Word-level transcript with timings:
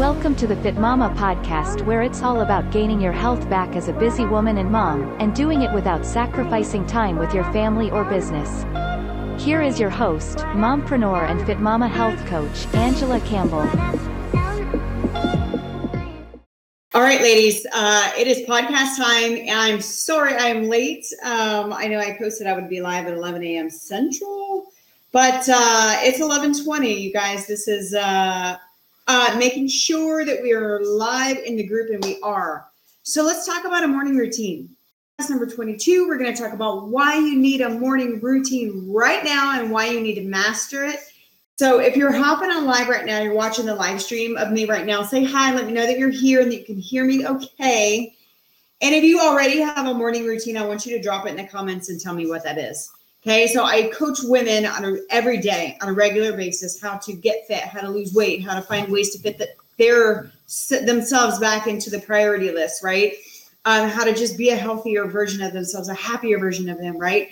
Welcome 0.00 0.34
to 0.36 0.46
the 0.46 0.56
Fit 0.56 0.78
Mama 0.78 1.10
podcast, 1.14 1.84
where 1.84 2.00
it's 2.00 2.22
all 2.22 2.40
about 2.40 2.70
gaining 2.72 3.02
your 3.02 3.12
health 3.12 3.50
back 3.50 3.76
as 3.76 3.88
a 3.88 3.92
busy 3.92 4.24
woman 4.24 4.56
and 4.56 4.70
mom, 4.70 5.02
and 5.20 5.34
doing 5.34 5.60
it 5.60 5.70
without 5.74 6.06
sacrificing 6.06 6.86
time 6.86 7.18
with 7.18 7.34
your 7.34 7.44
family 7.52 7.90
or 7.90 8.02
business. 8.04 8.64
Here 9.38 9.60
is 9.60 9.78
your 9.78 9.90
host, 9.90 10.38
mompreneur 10.38 11.28
and 11.28 11.44
Fit 11.44 11.60
Mama 11.60 11.86
health 11.86 12.18
coach, 12.24 12.66
Angela 12.74 13.20
Campbell. 13.20 13.68
All 16.94 17.02
right, 17.02 17.20
ladies, 17.20 17.66
uh, 17.70 18.10
it 18.16 18.26
is 18.26 18.38
podcast 18.48 18.96
time. 18.96 19.36
And 19.36 19.50
I'm 19.50 19.82
sorry 19.82 20.34
I'm 20.34 20.62
late. 20.70 21.04
Um, 21.22 21.74
I 21.74 21.88
know 21.88 21.98
I 21.98 22.16
posted 22.18 22.46
I 22.46 22.54
would 22.54 22.70
be 22.70 22.80
live 22.80 23.06
at 23.06 23.12
11 23.12 23.44
a.m. 23.44 23.68
Central, 23.68 24.64
but 25.12 25.46
uh, 25.46 25.96
it's 25.98 26.20
11:20. 26.20 27.02
You 27.02 27.12
guys, 27.12 27.46
this 27.46 27.68
is 27.68 27.92
uh, 27.92 28.56
uh, 29.06 29.36
making 29.38 29.68
sure 29.68 30.24
that 30.24 30.42
we 30.42 30.52
are 30.52 30.82
live 30.84 31.38
in 31.38 31.56
the 31.56 31.66
group, 31.66 31.90
and 31.90 32.04
we 32.04 32.20
are. 32.22 32.66
So 33.02 33.22
let's 33.24 33.46
talk 33.46 33.64
about 33.64 33.84
a 33.84 33.88
morning 33.88 34.16
routine. 34.16 34.70
That's 35.18 35.28
number 35.28 35.46
22. 35.46 36.08
We're 36.08 36.16
going 36.16 36.34
to 36.34 36.42
talk 36.42 36.52
about 36.52 36.88
why 36.88 37.16
you 37.16 37.36
need 37.36 37.60
a 37.60 37.68
morning 37.68 38.20
routine 38.20 38.90
right 38.90 39.22
now 39.22 39.60
and 39.60 39.70
why 39.70 39.88
you 39.88 40.00
need 40.00 40.14
to 40.14 40.24
master 40.24 40.84
it. 40.84 41.00
So 41.56 41.78
if 41.78 41.94
you're 41.94 42.10
hopping 42.12 42.50
on 42.50 42.64
live 42.64 42.88
right 42.88 43.04
now, 43.04 43.20
you're 43.20 43.34
watching 43.34 43.66
the 43.66 43.74
live 43.74 44.00
stream 44.00 44.38
of 44.38 44.50
me 44.50 44.64
right 44.64 44.86
now, 44.86 45.02
say 45.02 45.22
hi, 45.22 45.54
let 45.54 45.66
me 45.66 45.74
know 45.74 45.84
that 45.84 45.98
you're 45.98 46.08
here 46.08 46.40
and 46.40 46.50
that 46.50 46.60
you 46.60 46.64
can 46.64 46.78
hear 46.78 47.04
me 47.04 47.26
okay. 47.26 48.14
And 48.80 48.94
if 48.94 49.04
you 49.04 49.20
already 49.20 49.60
have 49.60 49.86
a 49.86 49.92
morning 49.92 50.24
routine, 50.24 50.56
I 50.56 50.66
want 50.66 50.86
you 50.86 50.96
to 50.96 51.02
drop 51.02 51.26
it 51.26 51.30
in 51.30 51.36
the 51.36 51.44
comments 51.44 51.90
and 51.90 52.00
tell 52.00 52.14
me 52.14 52.26
what 52.26 52.44
that 52.44 52.56
is. 52.56 52.90
Okay, 53.22 53.46
so 53.48 53.64
I 53.64 53.88
coach 53.88 54.18
women 54.22 54.64
on 54.64 54.82
a, 54.82 54.96
every 55.10 55.36
day 55.36 55.76
on 55.82 55.90
a 55.90 55.92
regular 55.92 56.34
basis 56.34 56.80
how 56.80 56.96
to 56.96 57.12
get 57.12 57.46
fit, 57.46 57.60
how 57.64 57.82
to 57.82 57.88
lose 57.88 58.14
weight, 58.14 58.42
how 58.42 58.54
to 58.54 58.62
find 58.62 58.90
ways 58.90 59.10
to 59.10 59.18
fit 59.18 59.36
the, 59.36 59.48
their 59.76 60.32
themselves 60.86 61.38
back 61.38 61.66
into 61.66 61.90
the 61.90 62.00
priority 62.00 62.50
list, 62.50 62.82
right? 62.82 63.12
Um, 63.66 63.90
how 63.90 64.04
to 64.04 64.14
just 64.14 64.38
be 64.38 64.50
a 64.50 64.56
healthier 64.56 65.04
version 65.04 65.42
of 65.42 65.52
themselves, 65.52 65.90
a 65.90 65.94
happier 65.94 66.38
version 66.38 66.70
of 66.70 66.78
them, 66.78 66.96
right? 66.96 67.28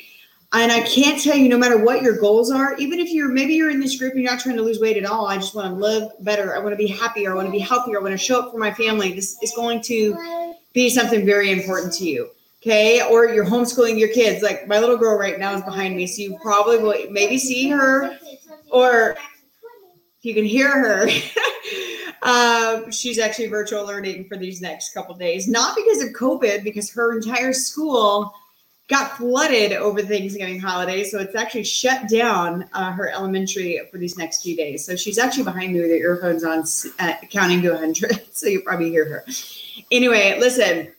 And 0.53 0.71
I 0.71 0.81
can't 0.83 1.23
tell 1.23 1.37
you, 1.37 1.49
no 1.49 1.57
matter 1.57 1.83
what 1.83 2.03
your 2.03 2.19
goals 2.19 2.51
are, 2.51 2.77
even 2.77 2.99
if 2.99 3.11
you're 3.11 3.31
maybe 3.31 3.55
you're 3.55 3.71
in 3.71 3.81
this 3.81 3.99
group 3.99 4.13
and 4.13 4.23
you're 4.23 4.31
not 4.31 4.41
trying 4.41 4.57
to 4.57 4.63
lose 4.63 4.81
weight 4.81 4.99
at 4.99 5.07
all, 5.07 5.27
I 5.27 5.37
just 5.37 5.55
want 5.55 5.69
to 5.69 5.75
live 5.75 6.11
better. 6.21 6.55
I 6.55 6.59
want 6.59 6.73
to 6.73 6.77
be 6.77 6.87
happier. 6.87 7.33
I 7.33 7.35
want 7.35 7.47
to 7.47 7.53
be 7.53 7.59
healthier. 7.59 7.99
I 7.99 8.03
want 8.03 8.13
to 8.13 8.19
show 8.19 8.43
up 8.43 8.53
for 8.53 8.59
my 8.59 8.73
family. 8.73 9.15
This 9.15 9.43
is 9.43 9.55
going 9.55 9.81
to 9.83 10.55
be 10.75 10.91
something 10.91 11.25
very 11.25 11.51
important 11.51 11.95
to 11.95 12.05
you 12.05 12.31
okay 12.61 13.03
or 13.09 13.29
you're 13.29 13.47
homeschooling 13.47 13.99
your 13.99 14.09
kids. 14.09 14.43
Like 14.43 14.67
my 14.67 14.79
little 14.79 14.97
girl 14.97 15.19
right 15.19 15.39
now 15.39 15.55
is 15.55 15.63
behind 15.63 15.97
me 15.97 16.07
so 16.07 16.23
you 16.23 16.39
probably 16.43 16.79
will 16.79 16.95
maybe 17.11 17.39
see 17.39 17.69
her 17.71 18.19
or 18.71 19.17
you 20.23 20.35
can 20.35 20.45
hear 20.45 20.71
her. 20.71 21.09
Um, 22.23 22.91
she's 22.91 23.19
actually 23.19 23.47
virtual 23.47 23.87
learning 23.87 24.27
for 24.29 24.37
these 24.37 24.61
next 24.61 24.93
couple 24.93 25.15
days. 25.15 25.47
Not 25.47 25.77
because 25.77 26.03
of 26.03 26.09
covid 26.11 26.65
because 26.65 26.91
her 26.91 27.17
entire 27.17 27.53
school 27.53 28.35
got 28.89 29.17
flooded 29.17 29.73
over 29.73 30.03
the 30.03 30.09
thanksgiving 30.09 30.59
holiday 30.59 31.05
so 31.05 31.19
it's 31.19 31.35
actually 31.35 31.63
shut 31.63 32.09
down 32.09 32.69
uh, 32.73 32.91
her 32.91 33.11
elementary 33.11 33.81
for 33.91 33.99
these 33.99 34.19
next 34.19 34.43
few 34.43 34.57
days. 34.57 34.85
So 34.85 34.97
she's 34.97 35.19
actually 35.19 35.45
behind 35.45 35.73
me 35.75 35.81
with 35.81 35.91
her 35.91 35.97
earphones 35.97 36.43
on 36.43 36.65
uh, 36.99 37.15
counting 37.31 37.63
to 37.63 37.71
100 37.71 38.27
so 38.33 38.47
you 38.49 38.63
probably 38.63 38.91
hear 38.91 39.05
her. 39.05 39.25
Anyway 39.93 40.39
listen 40.41 40.93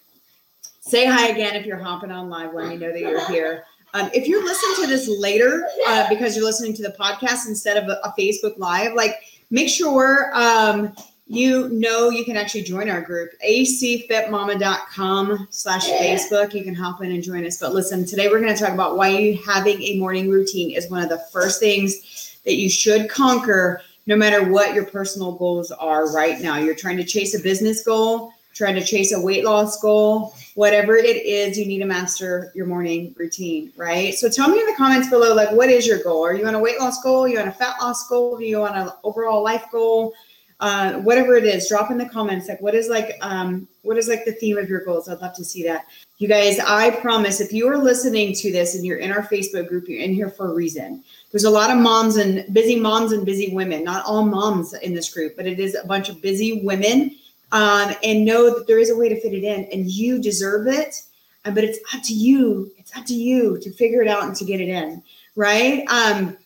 Say 0.89 1.05
hi 1.05 1.27
again 1.27 1.55
if 1.55 1.67
you're 1.67 1.77
hopping 1.77 2.09
on 2.09 2.31
live. 2.31 2.55
Let 2.55 2.67
me 2.67 2.75
know 2.75 2.91
that 2.91 2.99
you're 2.99 3.23
here. 3.27 3.65
Um, 3.93 4.09
if 4.11 4.27
you're 4.27 4.43
listening 4.43 4.85
to 4.85 4.87
this 4.87 5.07
later 5.07 5.67
uh, 5.85 6.09
because 6.09 6.35
you're 6.35 6.45
listening 6.45 6.73
to 6.73 6.81
the 6.81 6.95
podcast 6.99 7.47
instead 7.47 7.77
of 7.77 7.87
a, 7.87 7.99
a 8.03 8.11
Facebook 8.17 8.57
Live, 8.57 8.95
like 8.95 9.17
make 9.51 9.69
sure 9.69 10.31
um, 10.33 10.95
you 11.27 11.69
know 11.69 12.09
you 12.09 12.25
can 12.25 12.35
actually 12.35 12.63
join 12.63 12.89
our 12.89 13.01
group 13.01 13.29
acfitmama.com 13.47 15.47
slash 15.51 15.87
facebook 15.87 16.55
you 16.55 16.63
can 16.63 16.73
hop 16.73 17.03
in 17.03 17.11
and 17.11 17.21
join 17.21 17.45
us 17.45 17.59
but 17.59 17.71
listen 17.71 18.03
today 18.03 18.29
we're 18.29 18.39
going 18.39 18.51
to 18.51 18.59
talk 18.59 18.73
about 18.73 18.97
why 18.97 19.39
having 19.45 19.79
a 19.83 19.99
morning 19.99 20.27
routine 20.27 20.71
is 20.71 20.89
one 20.89 21.03
of 21.03 21.09
the 21.09 21.19
first 21.31 21.59
things 21.59 22.39
that 22.45 22.55
you 22.55 22.67
should 22.67 23.07
conquer 23.11 23.79
no 24.07 24.15
matter 24.15 24.51
what 24.51 24.73
your 24.73 24.85
personal 24.85 25.33
goals 25.33 25.69
are 25.69 26.11
right 26.11 26.41
now 26.41 26.57
you're 26.57 26.73
trying 26.73 26.97
to 26.97 27.05
chase 27.05 27.35
a 27.35 27.39
business 27.43 27.83
goal 27.83 28.33
trying 28.59 28.75
to 28.75 28.83
chase 28.83 29.13
a 29.13 29.19
weight 29.19 29.45
loss 29.45 29.81
goal, 29.81 30.35
whatever 30.55 30.95
it 30.97 31.25
is, 31.25 31.57
you 31.57 31.65
need 31.65 31.79
to 31.79 31.85
master 31.85 32.51
your 32.55 32.65
morning 32.65 33.15
routine, 33.17 33.71
right? 33.77 34.13
So 34.13 34.29
tell 34.29 34.49
me 34.49 34.59
in 34.59 34.65
the 34.65 34.75
comments 34.75 35.09
below, 35.09 35.33
like, 35.33 35.51
what 35.51 35.69
is 35.69 35.87
your 35.87 36.01
goal? 36.03 36.25
Are 36.25 36.33
you 36.33 36.45
on 36.47 36.55
a 36.55 36.59
weight 36.59 36.79
loss 36.79 37.01
goal? 37.01 37.23
Are 37.23 37.27
you 37.27 37.39
on 37.39 37.47
a 37.47 37.51
fat 37.51 37.75
loss 37.81 38.07
goal? 38.07 38.37
Are 38.37 38.41
you 38.41 38.63
on 38.63 38.75
an 38.75 38.89
overall 39.03 39.43
life 39.43 39.65
goal? 39.71 40.13
Uh, 40.61 40.95
whatever 40.95 41.35
it 41.35 41.45
is, 41.45 41.69
drop 41.69 41.89
in 41.89 41.97
the 41.97 42.09
comments. 42.09 42.49
Like, 42.49 42.59
what 42.59 42.75
is 42.75 42.89
like, 42.89 43.17
um, 43.21 43.65
what 43.83 43.97
is 43.97 44.09
like 44.09 44.25
the 44.25 44.33
theme 44.33 44.57
of 44.57 44.67
your 44.67 44.83
goals? 44.83 45.07
I'd 45.07 45.21
love 45.21 45.33
to 45.35 45.45
see 45.45 45.63
that. 45.63 45.85
You 46.17 46.27
guys, 46.27 46.59
I 46.59 46.89
promise, 46.99 47.39
if 47.39 47.53
you 47.53 47.65
are 47.69 47.77
listening 47.77 48.33
to 48.33 48.51
this 48.51 48.75
and 48.75 48.85
you're 48.85 48.97
in 48.97 49.09
our 49.09 49.23
Facebook 49.23 49.69
group, 49.69 49.87
you're 49.87 50.01
in 50.01 50.13
here 50.13 50.29
for 50.29 50.51
a 50.51 50.53
reason. 50.53 51.01
There's 51.31 51.45
a 51.45 51.49
lot 51.49 51.71
of 51.71 51.77
moms 51.77 52.17
and 52.17 52.53
busy 52.53 52.77
moms 52.77 53.13
and 53.13 53.25
busy 53.25 53.55
women. 53.55 53.85
Not 53.85 54.05
all 54.05 54.25
moms 54.25 54.73
in 54.73 54.93
this 54.93 55.13
group, 55.13 55.37
but 55.37 55.47
it 55.47 55.61
is 55.61 55.75
a 55.75 55.87
bunch 55.87 56.09
of 56.09 56.21
busy 56.21 56.61
women 56.61 57.15
um, 57.51 57.93
and 58.03 58.25
know 58.25 58.53
that 58.53 58.67
there 58.67 58.79
is 58.79 58.89
a 58.89 58.95
way 58.95 59.09
to 59.09 59.19
fit 59.19 59.33
it 59.33 59.43
in 59.43 59.65
and 59.71 59.89
you 59.89 60.21
deserve 60.21 60.67
it. 60.67 61.01
Uh, 61.45 61.51
but 61.51 61.63
it's 61.63 61.79
up 61.93 62.03
to 62.03 62.13
you. 62.13 62.71
It's 62.77 62.95
up 62.97 63.05
to 63.05 63.13
you 63.13 63.57
to 63.61 63.71
figure 63.71 64.01
it 64.01 64.07
out 64.07 64.23
and 64.23 64.35
to 64.35 64.45
get 64.45 64.59
it 64.59 64.69
in. 64.69 65.01
Right. 65.35 65.85
Um, 65.87 66.37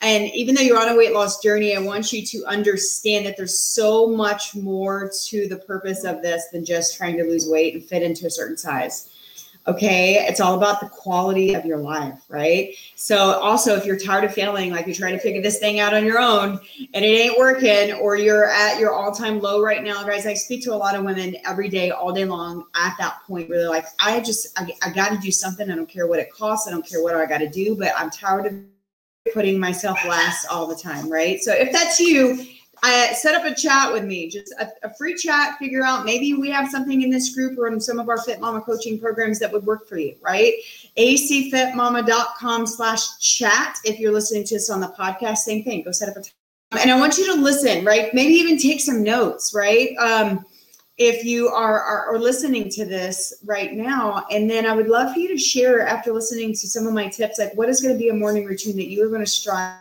and 0.00 0.24
even 0.34 0.56
though 0.56 0.62
you're 0.62 0.80
on 0.80 0.88
a 0.88 0.96
weight 0.96 1.12
loss 1.12 1.40
journey, 1.40 1.76
I 1.76 1.80
want 1.80 2.12
you 2.12 2.26
to 2.26 2.44
understand 2.46 3.24
that 3.24 3.36
there's 3.36 3.56
so 3.56 4.08
much 4.08 4.56
more 4.56 5.12
to 5.26 5.48
the 5.48 5.58
purpose 5.58 6.02
of 6.02 6.22
this 6.22 6.48
than 6.48 6.64
just 6.64 6.96
trying 6.96 7.16
to 7.18 7.22
lose 7.22 7.48
weight 7.48 7.74
and 7.74 7.84
fit 7.84 8.02
into 8.02 8.26
a 8.26 8.30
certain 8.30 8.56
size. 8.56 9.11
Okay. 9.68 10.14
It's 10.26 10.40
all 10.40 10.56
about 10.56 10.80
the 10.80 10.88
quality 10.88 11.54
of 11.54 11.64
your 11.64 11.78
life, 11.78 12.18
right? 12.28 12.74
So, 12.96 13.16
also, 13.16 13.76
if 13.76 13.84
you're 13.86 13.98
tired 13.98 14.24
of 14.24 14.34
failing, 14.34 14.72
like 14.72 14.86
you're 14.86 14.96
trying 14.96 15.12
to 15.12 15.20
figure 15.20 15.40
this 15.40 15.60
thing 15.60 15.78
out 15.78 15.94
on 15.94 16.04
your 16.04 16.18
own 16.18 16.58
and 16.94 17.04
it 17.04 17.08
ain't 17.08 17.38
working, 17.38 17.92
or 17.94 18.16
you're 18.16 18.46
at 18.46 18.80
your 18.80 18.92
all 18.92 19.12
time 19.12 19.40
low 19.40 19.62
right 19.62 19.84
now, 19.84 20.02
guys, 20.02 20.26
I 20.26 20.34
speak 20.34 20.64
to 20.64 20.74
a 20.74 20.76
lot 20.76 20.96
of 20.96 21.04
women 21.04 21.36
every 21.46 21.68
day, 21.68 21.92
all 21.92 22.12
day 22.12 22.24
long 22.24 22.64
at 22.74 22.96
that 22.98 23.20
point 23.24 23.48
where 23.48 23.58
they're 23.58 23.70
like, 23.70 23.86
I 24.00 24.18
just, 24.18 24.58
I, 24.58 24.72
I 24.84 24.90
got 24.90 25.10
to 25.10 25.18
do 25.18 25.30
something. 25.30 25.70
I 25.70 25.76
don't 25.76 25.88
care 25.88 26.08
what 26.08 26.18
it 26.18 26.32
costs. 26.32 26.66
I 26.66 26.72
don't 26.72 26.84
care 26.84 27.00
what 27.00 27.14
I 27.14 27.24
got 27.26 27.38
to 27.38 27.48
do, 27.48 27.76
but 27.76 27.92
I'm 27.96 28.10
tired 28.10 28.46
of 28.46 29.32
putting 29.32 29.60
myself 29.60 30.04
last 30.04 30.44
all 30.46 30.66
the 30.66 30.74
time, 30.74 31.08
right? 31.08 31.40
So, 31.40 31.52
if 31.52 31.70
that's 31.70 32.00
you, 32.00 32.44
I 32.84 33.12
set 33.12 33.36
up 33.36 33.44
a 33.44 33.54
chat 33.54 33.92
with 33.92 34.04
me, 34.04 34.28
just 34.28 34.52
a, 34.58 34.68
a, 34.82 34.92
free 34.94 35.14
chat, 35.14 35.56
figure 35.58 35.84
out 35.84 36.04
maybe 36.04 36.34
we 36.34 36.50
have 36.50 36.68
something 36.68 37.02
in 37.02 37.10
this 37.10 37.32
group 37.32 37.56
or 37.56 37.68
in 37.68 37.80
some 37.80 38.00
of 38.00 38.08
our 38.08 38.18
Fit 38.18 38.40
Mama 38.40 38.60
coaching 38.60 38.98
programs 38.98 39.38
that 39.38 39.52
would 39.52 39.64
work 39.64 39.88
for 39.88 39.98
you, 39.98 40.16
right? 40.20 40.54
acfitmama.com 40.98 42.66
slash 42.66 43.18
chat. 43.20 43.78
If 43.84 44.00
you're 44.00 44.12
listening 44.12 44.44
to 44.46 44.56
us 44.56 44.68
on 44.68 44.80
the 44.80 44.92
podcast, 44.98 45.38
same 45.38 45.62
thing, 45.62 45.82
go 45.82 45.92
set 45.92 46.08
up 46.08 46.16
a 46.16 46.22
time. 46.22 46.32
And 46.80 46.90
I 46.90 46.98
want 46.98 47.18
you 47.18 47.26
to 47.34 47.40
listen, 47.40 47.84
right? 47.84 48.12
Maybe 48.14 48.34
even 48.34 48.58
take 48.58 48.80
some 48.80 49.04
notes, 49.04 49.54
right? 49.54 49.96
Um, 49.98 50.44
if 50.98 51.24
you 51.24 51.48
are, 51.48 51.80
are, 51.80 52.14
are 52.14 52.18
listening 52.18 52.68
to 52.70 52.84
this 52.84 53.32
right 53.44 53.72
now. 53.74 54.24
And 54.30 54.50
then 54.50 54.66
I 54.66 54.74
would 54.74 54.88
love 54.88 55.12
for 55.12 55.20
you 55.20 55.28
to 55.28 55.38
share 55.38 55.86
after 55.86 56.12
listening 56.12 56.52
to 56.52 56.66
some 56.66 56.86
of 56.86 56.94
my 56.94 57.08
tips, 57.08 57.38
like 57.38 57.54
what 57.54 57.68
is 57.68 57.80
going 57.80 57.94
to 57.94 57.98
be 57.98 58.08
a 58.08 58.14
morning 58.14 58.44
routine 58.44 58.76
that 58.76 58.88
you 58.88 59.04
are 59.04 59.08
going 59.08 59.24
to 59.24 59.26
strive 59.26 59.76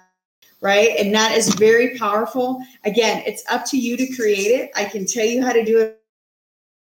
right? 0.62 0.92
And 0.98 1.14
that 1.14 1.36
is 1.36 1.54
very 1.56 1.98
powerful. 1.98 2.64
Again, 2.86 3.24
it's 3.26 3.44
up 3.50 3.66
to 3.66 3.78
you 3.78 3.98
to 3.98 4.08
create 4.16 4.52
it. 4.52 4.72
I 4.76 4.86
can 4.86 5.06
tell 5.06 5.26
you 5.26 5.44
how 5.44 5.52
to 5.52 5.66
do 5.66 5.80
it, 5.80 6.02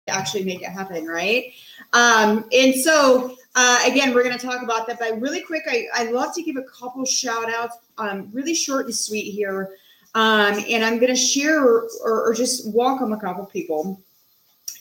actually 0.07 0.43
make 0.43 0.61
it 0.61 0.69
happen, 0.69 1.07
right? 1.07 1.51
Um, 1.93 2.45
and 2.53 2.75
so, 2.75 3.35
uh, 3.55 3.79
again, 3.85 4.13
we're 4.13 4.23
going 4.23 4.37
to 4.37 4.45
talk 4.45 4.61
about 4.61 4.85
that. 4.87 4.99
But 4.99 5.19
really 5.19 5.41
quick, 5.41 5.63
I, 5.67 5.87
I 5.95 6.11
love 6.11 6.33
to 6.35 6.43
give 6.43 6.57
a 6.57 6.63
couple 6.63 7.03
shout 7.05 7.51
outs, 7.51 7.77
um, 7.97 8.29
really 8.31 8.53
short 8.53 8.85
and 8.85 8.95
sweet 8.95 9.31
here. 9.31 9.71
Um, 10.13 10.63
and 10.69 10.85
I'm 10.85 10.99
going 10.99 11.13
to 11.13 11.15
share 11.15 11.61
or, 11.61 11.89
or, 12.03 12.33
just 12.33 12.73
welcome 12.73 13.11
a 13.11 13.19
couple 13.19 13.45
people 13.47 14.01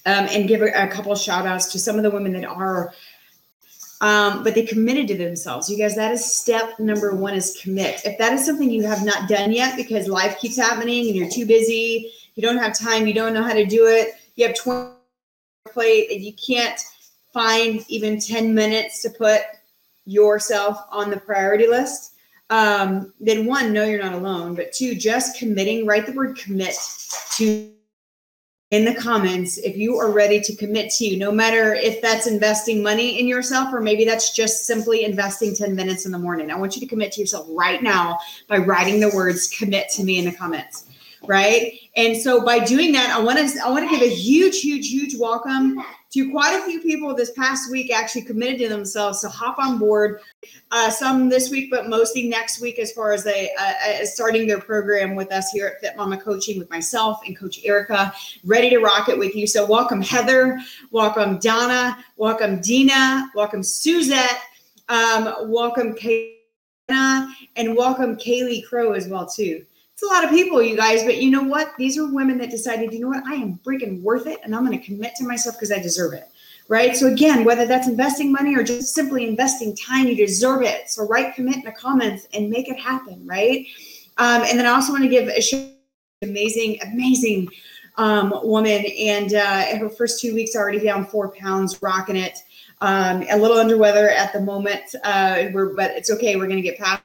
um, 0.06 0.26
and 0.31 0.47
give 0.47 0.62
a, 0.62 0.67
a 0.67 0.87
couple 0.87 1.12
shout 1.17 1.44
outs 1.44 1.73
to 1.73 1.79
some 1.79 1.97
of 1.97 2.05
the 2.05 2.11
women 2.11 2.32
that 2.35 2.44
are 2.44 2.93
um, 4.05 4.45
but 4.45 4.55
they 4.55 4.67
committed 4.67 5.09
to 5.09 5.17
themselves. 5.17 5.71
You 5.71 5.79
guys, 5.79 5.97
that 5.97 6.12
is 6.12 6.37
step 6.37 6.79
number 6.79 7.15
one 7.15 7.33
is 7.33 7.59
commit. 7.62 8.03
If 8.05 8.19
that 8.19 8.35
is 8.35 8.45
something 8.45 8.71
you 8.71 8.87
have 8.87 9.03
not 9.03 9.31
done 9.31 9.51
yet 9.51 9.79
because 9.79 10.09
life 10.09 10.39
keeps 10.39 10.59
happening 10.59 11.06
and 11.06 11.17
you're 11.17 11.31
too 11.31 11.47
busy, 11.47 12.12
you 12.35 12.43
don't 12.43 12.59
have 12.59 12.79
time, 12.79 13.06
you 13.06 13.15
don't 13.15 13.33
know 13.33 13.43
how 13.43 13.55
to 13.55 13.65
do 13.65 13.87
it, 13.87 14.11
you 14.37 14.47
have 14.47 14.55
20 14.56 14.91
plate 15.73 16.11
and 16.11 16.23
you 16.23 16.35
can't 16.35 16.79
find 17.33 17.83
even 17.89 18.21
10 18.21 18.55
minutes 18.55 19.01
to 19.01 19.09
put 19.09 19.41
yourself 20.05 20.77
on 20.91 21.09
the 21.09 21.17
priority 21.17 21.67
list, 21.67 22.12
um, 22.51 23.15
then 23.21 23.47
one, 23.47 23.73
know 23.73 23.85
you're 23.85 24.03
not 24.03 24.12
alone. 24.12 24.55
But 24.55 24.73
two, 24.73 24.95
just 24.95 25.39
committing, 25.39 25.87
write 25.87 26.05
the 26.05 26.12
word 26.12 26.37
commit 26.37 26.77
to 27.37 27.74
in 28.75 28.85
the 28.85 28.94
comments 28.94 29.56
if 29.59 29.76
you 29.76 29.97
are 29.99 30.11
ready 30.11 30.41
to 30.41 30.56
commit 30.56 30.91
to 30.91 31.05
you, 31.05 31.17
no 31.17 31.31
matter 31.31 31.75
if 31.75 32.03
that's 32.03 32.26
investing 32.26 32.82
money 32.82 33.21
in 33.21 33.29
yourself 33.29 33.73
or 33.73 33.81
maybe 33.81 34.05
that's 34.05 34.35
just 34.35 34.67
simply 34.67 35.05
investing 35.05 35.55
10 35.55 35.76
minutes 35.76 36.06
in 36.06 36.11
the 36.11 36.19
morning. 36.19 36.50
I 36.50 36.56
want 36.56 36.75
you 36.75 36.81
to 36.81 36.87
commit 36.87 37.12
to 37.12 37.21
yourself 37.21 37.47
right 37.50 37.85
now 37.85 38.19
by 38.49 38.59
writing 38.59 38.99
the 38.99 39.11
words 39.11 39.47
commit 39.47 39.91
to 39.91 40.03
me 40.03 40.19
in 40.19 40.25
the 40.25 40.32
comments, 40.32 40.87
right? 41.23 41.73
And 41.94 42.21
so 42.21 42.44
by 42.44 42.65
doing 42.65 42.91
that, 42.94 43.11
I 43.11 43.23
want 43.23 43.38
to 43.38 43.65
I 43.65 43.71
want 43.71 43.88
to 43.88 43.97
give 43.97 44.03
a 44.05 44.12
huge, 44.12 44.61
huge, 44.61 44.88
huge 44.88 45.15
welcome 45.17 45.81
to 46.14 46.31
quite 46.31 46.55
a 46.55 46.64
few 46.64 46.81
people 46.81 47.12
this 47.12 47.32
past 47.32 47.72
week 47.72 47.93
actually 47.93 48.22
committed 48.22 48.61
to 48.61 48.69
themselves 48.69 49.20
to 49.20 49.28
hop 49.28 49.58
on 49.58 49.78
board. 49.78 50.20
Uh, 50.70 50.88
some 50.88 51.28
this 51.28 51.50
week, 51.50 51.69
but 51.72 51.88
mostly 51.88 52.28
next 52.28 52.61
week, 52.61 52.78
as 52.78 52.93
far 52.93 53.12
as 53.12 53.25
they 53.25 53.50
uh, 53.58 53.72
uh, 53.88 54.05
starting 54.05 54.46
their 54.46 54.61
program 54.61 55.16
with 55.16 55.32
us 55.32 55.50
here 55.50 55.66
at 55.66 55.81
Fit 55.81 55.96
Mama 55.96 56.16
Coaching 56.16 56.56
with 56.56 56.70
myself 56.70 57.19
and 57.26 57.37
Coach 57.37 57.58
Erica, 57.64 58.14
ready 58.44 58.70
to 58.70 58.78
rock 58.78 59.08
it 59.08 59.19
with 59.19 59.34
you. 59.34 59.49
So 59.49 59.66
welcome 59.66 60.00
Heather, 60.00 60.61
welcome 60.93 61.38
Donna, 61.38 61.99
welcome 62.17 62.60
Dina, 62.60 63.28
welcome 63.34 63.64
Suzette, 63.64 64.40
um, 64.88 65.50
welcome 65.50 65.96
Kayna, 65.96 67.28
and 67.56 67.76
welcome 67.76 68.17
Kaylee 68.17 68.64
Crow 68.64 68.93
as 68.93 69.08
well 69.08 69.26
too. 69.26 69.67
It's 69.94 70.02
a 70.02 70.06
lot 70.06 70.25
of 70.25 70.31
people, 70.31 70.61
you 70.61 70.76
guys, 70.76 71.05
but 71.05 71.19
you 71.19 71.31
know 71.31 71.44
what? 71.44 71.73
These 71.79 71.96
are 71.99 72.12
women 72.12 72.37
that 72.38 72.50
decided, 72.50 72.93
you 72.93 72.99
know 72.99 73.08
what? 73.08 73.25
I 73.29 73.35
am 73.35 73.58
freaking 73.58 74.02
worth 74.02 74.26
it 74.26 74.41
and 74.43 74.52
I'm 74.52 74.67
going 74.67 74.76
to 74.76 74.85
commit 74.85 75.14
to 75.17 75.25
myself 75.25 75.55
because 75.55 75.70
I 75.70 75.79
deserve 75.79 76.14
it. 76.14 76.29
Right. 76.67 76.96
So, 76.96 77.06
again, 77.06 77.44
whether 77.44 77.64
that's 77.64 77.87
investing 77.87 78.32
money 78.32 78.56
or 78.56 78.64
just 78.64 78.93
simply 78.93 79.29
investing 79.29 79.76
time, 79.76 80.06
you 80.06 80.17
deserve 80.17 80.62
it. 80.62 80.91
So, 80.91 81.06
write 81.06 81.37
commit 81.37 81.56
in 81.56 81.62
the 81.62 81.73
comments 81.73 82.26
and 82.35 82.50
make 82.50 82.69
it 82.69 82.81
happen. 82.81 83.25
Right. 83.25 83.67
Um, 84.17 84.43
and 84.43 84.58
then 84.58 84.67
I 84.67 84.70
also 84.70 84.91
want 84.91 85.05
to 85.05 85.08
give 85.08 85.29
a 85.29 85.41
shout 85.41 85.69
amazing, 86.23 86.79
amazing 86.82 87.49
um, 87.96 88.32
woman. 88.43 88.85
And 88.99 89.35
uh, 89.35 89.76
her 89.76 89.91
first 89.91 90.20
two 90.20 90.35
weeks 90.35 90.56
already 90.56 90.81
down 90.81 91.06
four 91.06 91.32
pounds, 91.32 91.81
rocking 91.82 92.17
it. 92.17 92.38
Um, 92.81 93.25
a 93.31 93.37
little 93.37 93.58
under 93.58 93.79
weather 93.79 94.08
at 94.11 94.32
the 94.32 94.41
moment, 94.41 94.82
uh, 95.05 95.44
we're, 95.52 95.75
but 95.75 95.93
it's 95.93 96.11
okay. 96.11 96.35
We're 96.35 96.46
going 96.46 96.56
to 96.56 96.62
get 96.62 96.79
past 96.79 97.02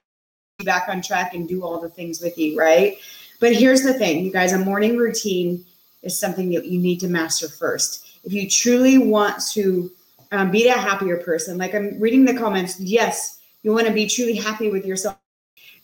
back 0.63 0.89
on 0.89 1.01
track 1.01 1.33
and 1.33 1.47
do 1.47 1.63
all 1.63 1.79
the 1.79 1.89
things 1.89 2.21
with 2.21 2.37
you, 2.37 2.57
right? 2.57 2.97
But 3.39 3.55
here's 3.55 3.81
the 3.81 3.93
thing, 3.93 4.25
you 4.25 4.31
guys, 4.31 4.53
a 4.53 4.59
morning 4.59 4.97
routine 4.97 5.65
is 6.03 6.19
something 6.19 6.51
that 6.51 6.65
you 6.65 6.79
need 6.79 6.99
to 7.01 7.07
master 7.07 7.47
first. 7.47 8.05
If 8.23 8.33
you 8.33 8.49
truly 8.49 8.97
want 8.97 9.41
to 9.51 9.91
um, 10.31 10.51
be 10.51 10.67
a 10.67 10.73
happier 10.73 11.17
person, 11.17 11.57
like 11.57 11.73
I'm 11.73 11.99
reading 11.99 12.25
the 12.25 12.37
comments, 12.37 12.79
yes, 12.79 13.39
you 13.63 13.73
want 13.73 13.87
to 13.87 13.93
be 13.93 14.07
truly 14.07 14.35
happy 14.35 14.69
with 14.69 14.85
yourself. 14.85 15.17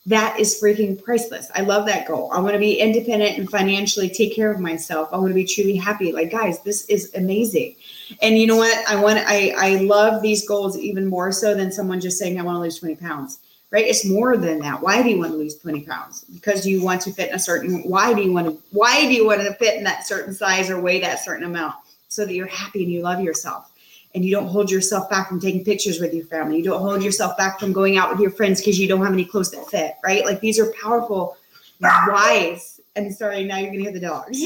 That 0.07 0.39
is 0.39 0.62
freaking 0.62 1.01
priceless. 1.01 1.50
I 1.56 1.62
love 1.62 1.88
that 1.88 2.07
goal. 2.07 2.31
I 2.31 2.39
want 2.39 2.54
to 2.54 2.60
be 2.60 2.80
independent 2.80 3.39
and 3.39 3.50
financially 3.50 4.07
take 4.07 4.36
care 4.36 4.51
of 4.51 4.60
myself. 4.60 5.10
I 5.12 5.18
want 5.18 5.30
to 5.30 5.33
be 5.33 5.45
truly 5.45 5.75
happy. 5.75 6.12
Like, 6.12 6.30
guys, 6.30 6.62
this 6.62 6.86
is 6.86 7.12
amazing. 7.16 7.75
And 8.21 8.38
you 8.38 8.45
know 8.45 8.57
what? 8.57 8.88
I 8.88 9.01
want 9.01 9.18
I 9.25 9.54
I 9.57 9.75
love 9.78 10.21
these 10.21 10.48
goals 10.48 10.78
even 10.78 11.07
more 11.07 11.31
so 11.31 11.56
than 11.56 11.71
someone 11.71 12.00
just 12.00 12.19
saying 12.19 12.39
I 12.39 12.44
want 12.44 12.57
to 12.57 12.60
lose 12.60 12.78
20 12.78 12.98
pounds 12.98 13.39
right? 13.72 13.86
It's 13.86 14.06
more 14.06 14.38
than 14.38 14.60
that. 14.60 14.82
Why 14.82 15.02
do 15.02 15.10
you 15.10 15.20
want 15.20 15.32
to 15.32 15.38
lose 15.38 15.58
20 15.58 15.82
pounds? 15.82 16.24
Because 16.34 16.66
you 16.66 16.82
want 16.82 17.02
to 17.02 17.12
fit 17.12 17.30
in 17.30 17.36
a 17.36 17.40
certain, 17.40 17.82
why 17.84 18.14
do 18.14 18.22
you 18.22 18.32
want 18.32 18.48
to, 18.48 18.62
why 18.72 19.02
do 19.02 19.14
you 19.14 19.26
want 19.26 19.42
to 19.42 19.54
fit 19.56 19.78
in 19.78 19.84
that 19.84 20.08
certain 20.08 20.34
size 20.34 20.70
or 20.70 20.80
weigh 20.80 21.02
that 21.02 21.24
certain 21.24 21.46
amount? 21.46 21.76
So 22.08 22.26
that 22.26 22.34
you're 22.34 22.48
happy 22.48 22.84
and 22.84 22.92
you 22.92 23.02
love 23.02 23.20
yourself 23.22 23.72
and 24.14 24.24
you 24.24 24.34
don't 24.34 24.48
hold 24.48 24.72
yourself 24.72 25.10
back 25.10 25.28
from 25.28 25.42
taking 25.42 25.66
pictures 25.66 26.00
with 26.00 26.14
your 26.14 26.26
family. 26.26 26.58
You 26.58 26.64
don't 26.64 26.82
hold 26.82 27.04
yourself 27.04 27.36
back 27.36 27.60
from 27.60 27.74
going 27.74 27.98
out 27.98 28.10
with 28.10 28.22
your 28.22 28.32
friends 28.32 28.62
because 28.62 28.80
you 28.80 28.88
don't 28.88 29.04
have 29.04 29.12
any 29.12 29.26
clothes 29.26 29.52
that 29.52 29.68
fit, 29.68 29.96
right? 30.04 30.24
Like 30.24 30.40
these 30.40 30.58
are 30.58 30.72
powerful 30.82 31.36
whys. 31.82 32.80
And 32.96 33.14
sorry, 33.14 33.44
now 33.44 33.58
you're 33.58 33.72
gonna 33.72 33.82
hear 33.82 33.92
the 33.92 34.00
dogs. 34.00 34.42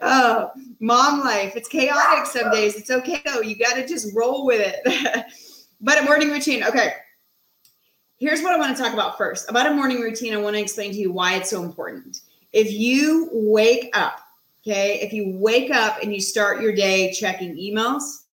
oh, 0.00 0.52
mom 0.80 1.20
life. 1.20 1.56
It's 1.56 1.68
chaotic 1.68 2.26
some 2.26 2.52
days. 2.52 2.76
It's 2.76 2.90
okay 2.92 3.20
though. 3.24 3.40
You 3.40 3.56
got 3.56 3.74
to 3.74 3.84
just 3.88 4.14
roll 4.14 4.46
with 4.46 4.60
it. 4.60 5.24
but 5.80 5.98
a 5.98 6.02
morning 6.02 6.30
routine. 6.30 6.62
Okay 6.62 6.92
here's 8.18 8.42
what 8.42 8.52
I 8.52 8.58
want 8.58 8.76
to 8.76 8.82
talk 8.82 8.92
about 8.92 9.18
first. 9.18 9.48
About 9.50 9.66
a 9.66 9.74
morning 9.74 10.00
routine, 10.00 10.34
I 10.34 10.38
want 10.38 10.56
to 10.56 10.62
explain 10.62 10.92
to 10.92 10.98
you 10.98 11.12
why 11.12 11.34
it's 11.34 11.50
so 11.50 11.62
important. 11.62 12.20
If 12.52 12.72
you 12.72 13.28
wake 13.32 13.90
up, 13.94 14.20
okay, 14.62 15.00
if 15.00 15.12
you 15.12 15.36
wake 15.38 15.70
up 15.70 16.02
and 16.02 16.14
you 16.14 16.20
start 16.20 16.62
your 16.62 16.74
day 16.74 17.12
checking 17.12 17.56
emails, 17.56 18.24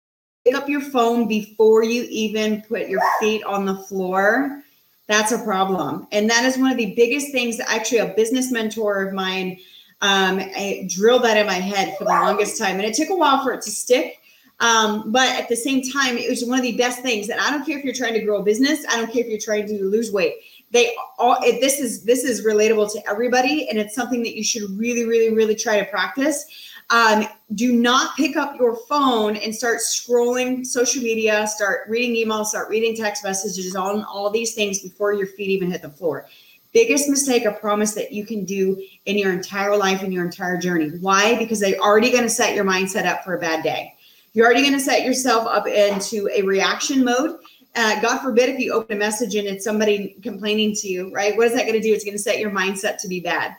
pick 0.45 0.55
up 0.55 0.69
your 0.69 0.81
phone 0.81 1.27
before 1.27 1.83
you 1.83 2.05
even 2.09 2.61
put 2.63 2.87
your 2.87 3.01
feet 3.19 3.43
on 3.43 3.65
the 3.65 3.75
floor, 3.75 4.63
that's 5.07 5.31
a 5.31 5.43
problem. 5.43 6.07
And 6.11 6.29
that 6.29 6.45
is 6.45 6.57
one 6.57 6.71
of 6.71 6.77
the 6.77 6.93
biggest 6.95 7.31
things 7.31 7.59
actually 7.59 7.99
a 7.99 8.13
business 8.15 8.51
mentor 8.51 9.03
of 9.03 9.13
mine 9.13 9.57
um, 10.03 10.37
I 10.37 10.85
drilled 10.89 11.23
that 11.23 11.37
in 11.37 11.47
my 11.47 11.53
head 11.53 11.97
for 11.97 12.03
the 12.03 12.09
longest 12.09 12.57
time. 12.57 12.75
And 12.75 12.83
it 12.83 12.93
took 12.93 13.09
a 13.09 13.15
while 13.15 13.41
for 13.41 13.53
it 13.53 13.61
to 13.61 13.71
stick 13.71 14.19
um, 14.63 15.11
but 15.11 15.27
at 15.27 15.49
the 15.49 15.57
same 15.57 15.81
time, 15.81 16.17
it 16.17 16.29
was 16.29 16.45
one 16.45 16.57
of 16.57 16.63
the 16.63 16.77
best 16.77 17.01
things. 17.01 17.27
And 17.27 17.37
I 17.37 17.49
don't 17.49 17.65
care 17.65 17.77
if 17.77 17.83
you're 17.83 17.93
trying 17.93 18.13
to 18.13 18.21
grow 18.21 18.39
a 18.39 18.43
business. 18.43 18.85
I 18.89 18.95
don't 18.95 19.11
care 19.11 19.21
if 19.21 19.27
you're 19.27 19.37
trying 19.37 19.67
to 19.67 19.83
lose 19.83 20.09
weight. 20.09 20.35
They 20.71 20.95
all 21.19 21.39
this 21.41 21.81
is 21.81 22.03
this 22.03 22.23
is 22.23 22.45
relatable 22.45 22.91
to 22.93 23.09
everybody, 23.09 23.67
and 23.67 23.77
it's 23.77 23.93
something 23.93 24.23
that 24.23 24.37
you 24.37 24.43
should 24.43 24.63
really, 24.77 25.03
really, 25.03 25.35
really 25.35 25.53
try 25.53 25.79
to 25.79 25.85
practice. 25.85 26.45
Um, 26.89 27.27
do 27.55 27.73
not 27.73 28.15
pick 28.15 28.37
up 28.37 28.57
your 28.57 28.77
phone 28.87 29.35
and 29.35 29.53
start 29.53 29.79
scrolling 29.79 30.65
social 30.65 31.03
media, 31.03 31.45
start 31.47 31.81
reading 31.89 32.15
emails, 32.15 32.45
start 32.45 32.69
reading 32.69 32.95
text 32.95 33.23
messages 33.23 33.75
on 33.75 34.05
all 34.05 34.29
these 34.29 34.53
things 34.53 34.79
before 34.79 35.13
your 35.13 35.27
feet 35.27 35.49
even 35.49 35.71
hit 35.71 35.81
the 35.81 35.89
floor. 35.89 36.25
Biggest 36.71 37.09
mistake, 37.09 37.45
I 37.45 37.51
promise, 37.51 37.93
that 37.95 38.13
you 38.13 38.25
can 38.25 38.45
do 38.45 38.81
in 39.05 39.17
your 39.17 39.33
entire 39.33 39.75
life 39.75 40.03
and 40.03 40.13
your 40.13 40.25
entire 40.25 40.57
journey. 40.57 40.89
Why? 41.01 41.37
Because 41.37 41.59
they're 41.59 41.79
already 41.79 42.11
going 42.11 42.23
to 42.23 42.29
set 42.29 42.55
your 42.55 42.65
mindset 42.65 43.05
up 43.05 43.23
for 43.23 43.35
a 43.35 43.39
bad 43.39 43.63
day. 43.63 43.95
You're 44.33 44.45
already 44.45 44.61
going 44.61 44.73
to 44.73 44.79
set 44.79 45.05
yourself 45.05 45.47
up 45.47 45.67
into 45.67 46.27
a 46.33 46.41
reaction 46.41 47.05
mode. 47.05 47.37
Uh, 47.75 48.01
God 48.01 48.19
forbid 48.19 48.49
if 48.49 48.59
you 48.59 48.73
open 48.73 48.97
a 48.97 48.99
message 48.99 49.35
and 49.35 49.47
it's 49.47 49.63
somebody 49.63 50.17
complaining 50.23 50.73
to 50.75 50.87
you, 50.87 51.11
right? 51.11 51.37
What 51.37 51.47
is 51.47 51.53
that 51.53 51.63
going 51.63 51.73
to 51.73 51.79
do? 51.79 51.93
It's 51.93 52.03
going 52.03 52.17
to 52.17 52.21
set 52.21 52.39
your 52.39 52.51
mindset 52.51 52.97
to 53.01 53.07
be 53.07 53.19
bad. 53.19 53.55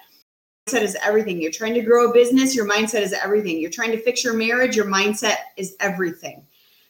Mindset 0.69 0.83
is 0.83 0.97
everything. 1.05 1.41
You're 1.41 1.53
trying 1.53 1.75
to 1.75 1.81
grow 1.81 2.11
a 2.11 2.13
business, 2.13 2.55
your 2.55 2.69
mindset 2.69 3.03
is 3.03 3.13
everything. 3.13 3.61
You're 3.61 3.71
trying 3.71 3.93
to 3.93 4.01
fix 4.01 4.25
your 4.25 4.35
marriage, 4.35 4.77
your 4.77 4.87
mindset 4.87 5.37
is 5.57 5.77
everything. 5.79 6.45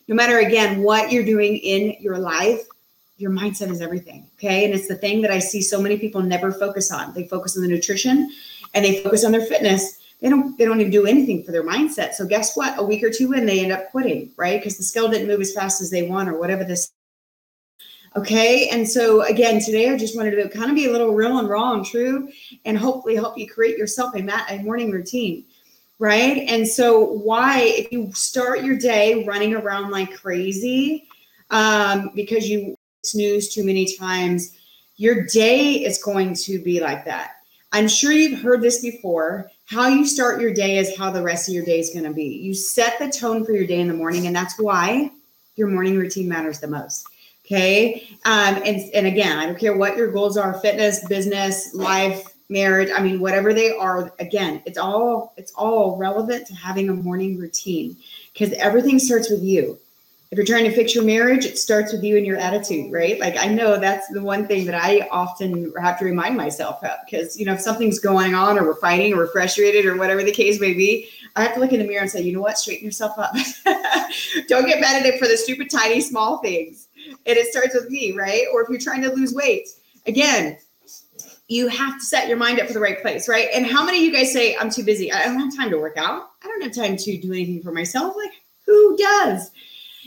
No 0.08 0.14
matter 0.14 0.38
again 0.38 0.82
what 0.82 1.10
you're 1.10 1.24
doing 1.24 1.56
in 1.56 1.96
your 2.00 2.18
life, 2.18 2.66
your 3.16 3.30
mindset 3.30 3.70
is 3.70 3.80
everything. 3.80 4.28
Okay. 4.38 4.64
And 4.64 4.74
it's 4.74 4.88
the 4.88 4.96
thing 4.96 5.22
that 5.22 5.30
I 5.30 5.38
see 5.38 5.60
so 5.62 5.80
many 5.80 5.98
people 5.98 6.22
never 6.22 6.52
focus 6.52 6.90
on. 6.90 7.14
They 7.14 7.26
focus 7.26 7.56
on 7.56 7.62
the 7.62 7.68
nutrition 7.68 8.30
and 8.74 8.84
they 8.84 9.02
focus 9.02 9.24
on 9.24 9.32
their 9.32 9.44
fitness 9.44 9.98
they 10.24 10.30
don't 10.30 10.56
they 10.56 10.64
don't 10.64 10.80
even 10.80 10.90
do 10.90 11.04
anything 11.04 11.44
for 11.44 11.52
their 11.52 11.62
mindset. 11.62 12.14
So 12.14 12.24
guess 12.24 12.56
what? 12.56 12.78
A 12.78 12.82
week 12.82 13.04
or 13.04 13.10
two 13.10 13.34
in, 13.34 13.44
they 13.44 13.60
end 13.60 13.72
up 13.72 13.90
quitting, 13.90 14.30
right? 14.38 14.58
Because 14.58 14.78
the 14.78 14.82
scale 14.82 15.06
didn't 15.06 15.28
move 15.28 15.42
as 15.42 15.52
fast 15.52 15.82
as 15.82 15.90
they 15.90 16.08
want, 16.08 16.30
or 16.30 16.38
whatever 16.38 16.64
this. 16.64 16.90
Okay, 18.16 18.70
and 18.70 18.88
so 18.88 19.20
again, 19.24 19.60
today 19.60 19.90
I 19.90 19.98
just 19.98 20.16
wanted 20.16 20.42
to 20.42 20.48
kind 20.48 20.70
of 20.70 20.76
be 20.76 20.86
a 20.86 20.90
little 20.90 21.14
real 21.14 21.38
and 21.38 21.48
raw 21.48 21.74
and 21.74 21.84
true, 21.84 22.30
and 22.64 22.78
hopefully 22.78 23.16
help 23.16 23.36
you 23.36 23.46
create 23.46 23.76
yourself 23.76 24.14
a, 24.14 24.22
mat, 24.22 24.46
a 24.48 24.62
morning 24.62 24.90
routine, 24.90 25.44
right? 25.98 26.38
And 26.48 26.66
so 26.66 27.04
why, 27.04 27.60
if 27.60 27.92
you 27.92 28.10
start 28.14 28.62
your 28.62 28.78
day 28.78 29.24
running 29.24 29.54
around 29.54 29.90
like 29.90 30.16
crazy, 30.16 31.06
um, 31.50 32.12
because 32.14 32.48
you 32.48 32.78
snooze 33.02 33.52
too 33.52 33.62
many 33.62 33.94
times, 33.94 34.56
your 34.96 35.26
day 35.26 35.72
is 35.84 36.02
going 36.02 36.32
to 36.34 36.62
be 36.62 36.80
like 36.80 37.04
that. 37.04 37.32
I'm 37.72 37.88
sure 37.88 38.12
you've 38.12 38.40
heard 38.40 38.62
this 38.62 38.80
before 38.80 39.50
how 39.66 39.88
you 39.88 40.06
start 40.06 40.40
your 40.40 40.52
day 40.52 40.78
is 40.78 40.96
how 40.96 41.10
the 41.10 41.22
rest 41.22 41.48
of 41.48 41.54
your 41.54 41.64
day 41.64 41.80
is 41.80 41.90
going 41.90 42.04
to 42.04 42.12
be. 42.12 42.24
You 42.24 42.54
set 42.54 42.98
the 42.98 43.08
tone 43.08 43.44
for 43.44 43.52
your 43.52 43.66
day 43.66 43.80
in 43.80 43.88
the 43.88 43.94
morning, 43.94 44.26
and 44.26 44.36
that's 44.36 44.58
why 44.58 45.10
your 45.56 45.68
morning 45.68 45.96
routine 45.96 46.28
matters 46.28 46.60
the 46.60 46.66
most. 46.66 47.06
Okay. 47.46 48.08
Um, 48.24 48.62
and, 48.64 48.80
and 48.94 49.06
again, 49.06 49.38
I 49.38 49.46
don't 49.46 49.58
care 49.58 49.76
what 49.76 49.96
your 49.96 50.10
goals 50.10 50.36
are 50.36 50.54
fitness, 50.60 51.06
business, 51.06 51.74
life, 51.74 52.26
marriage. 52.48 52.90
I 52.94 53.02
mean, 53.02 53.20
whatever 53.20 53.52
they 53.52 53.70
are, 53.70 54.12
again, 54.18 54.62
it's 54.64 54.78
all 54.78 55.34
it's 55.36 55.52
all 55.52 55.96
relevant 55.96 56.46
to 56.46 56.54
having 56.54 56.88
a 56.88 56.94
morning 56.94 57.38
routine 57.38 57.96
because 58.32 58.52
everything 58.54 58.98
starts 58.98 59.30
with 59.30 59.42
you 59.42 59.78
if 60.34 60.38
you're 60.38 60.46
trying 60.46 60.68
to 60.68 60.74
fix 60.74 60.96
your 60.96 61.04
marriage, 61.04 61.44
it 61.44 61.56
starts 61.56 61.92
with 61.92 62.02
you 62.02 62.16
and 62.16 62.26
your 62.26 62.36
attitude, 62.36 62.90
right? 62.90 63.20
Like 63.20 63.36
I 63.36 63.46
know 63.46 63.78
that's 63.78 64.08
the 64.08 64.20
one 64.20 64.48
thing 64.48 64.64
that 64.64 64.74
I 64.74 65.06
often 65.12 65.72
have 65.80 65.96
to 66.00 66.04
remind 66.04 66.36
myself 66.36 66.82
of 66.82 66.90
because 67.04 67.38
you 67.38 67.46
know 67.46 67.52
if 67.52 67.60
something's 67.60 68.00
going 68.00 68.34
on 68.34 68.58
or 68.58 68.64
we're 68.64 68.74
fighting 68.74 69.12
or 69.12 69.18
we're 69.18 69.26
frustrated 69.28 69.86
or 69.86 69.96
whatever 69.96 70.24
the 70.24 70.32
case 70.32 70.60
may 70.60 70.74
be, 70.74 71.08
I 71.36 71.44
have 71.44 71.54
to 71.54 71.60
look 71.60 71.72
in 71.72 71.78
the 71.78 71.86
mirror 71.86 72.02
and 72.02 72.10
say, 72.10 72.22
you 72.22 72.32
know 72.32 72.40
what, 72.40 72.58
straighten 72.58 72.84
yourself 72.84 73.16
up. 73.16 73.32
Don't 74.48 74.66
get 74.66 74.80
mad 74.80 74.96
at 74.96 75.06
it 75.06 75.20
for 75.20 75.28
the 75.28 75.36
stupid 75.36 75.70
tiny 75.70 76.00
small 76.00 76.38
things. 76.38 76.88
And 77.26 77.36
it 77.38 77.46
starts 77.46 77.76
with 77.76 77.88
me, 77.88 78.10
right? 78.10 78.46
Or 78.52 78.60
if 78.62 78.68
you're 78.68 78.80
trying 78.80 79.02
to 79.02 79.12
lose 79.12 79.34
weight, 79.34 79.68
again, 80.08 80.58
you 81.46 81.68
have 81.68 81.96
to 82.00 82.04
set 82.04 82.26
your 82.26 82.38
mind 82.38 82.58
up 82.58 82.66
for 82.66 82.72
the 82.72 82.80
right 82.80 83.00
place, 83.00 83.28
right? 83.28 83.50
And 83.54 83.64
how 83.64 83.84
many 83.84 83.98
of 83.98 84.02
you 84.02 84.12
guys 84.12 84.32
say, 84.32 84.56
I'm 84.56 84.68
too 84.68 84.82
busy? 84.82 85.12
I 85.12 85.26
don't 85.26 85.38
have 85.38 85.56
time 85.56 85.70
to 85.70 85.78
work 85.78 85.96
out. 85.96 86.30
I 86.42 86.48
don't 86.48 86.62
have 86.62 86.74
time 86.74 86.96
to 86.96 87.18
do 87.18 87.32
anything 87.32 87.62
for 87.62 87.70
myself. 87.70 88.16
Like, 88.16 88.32
who 88.66 88.96
does? 88.96 89.52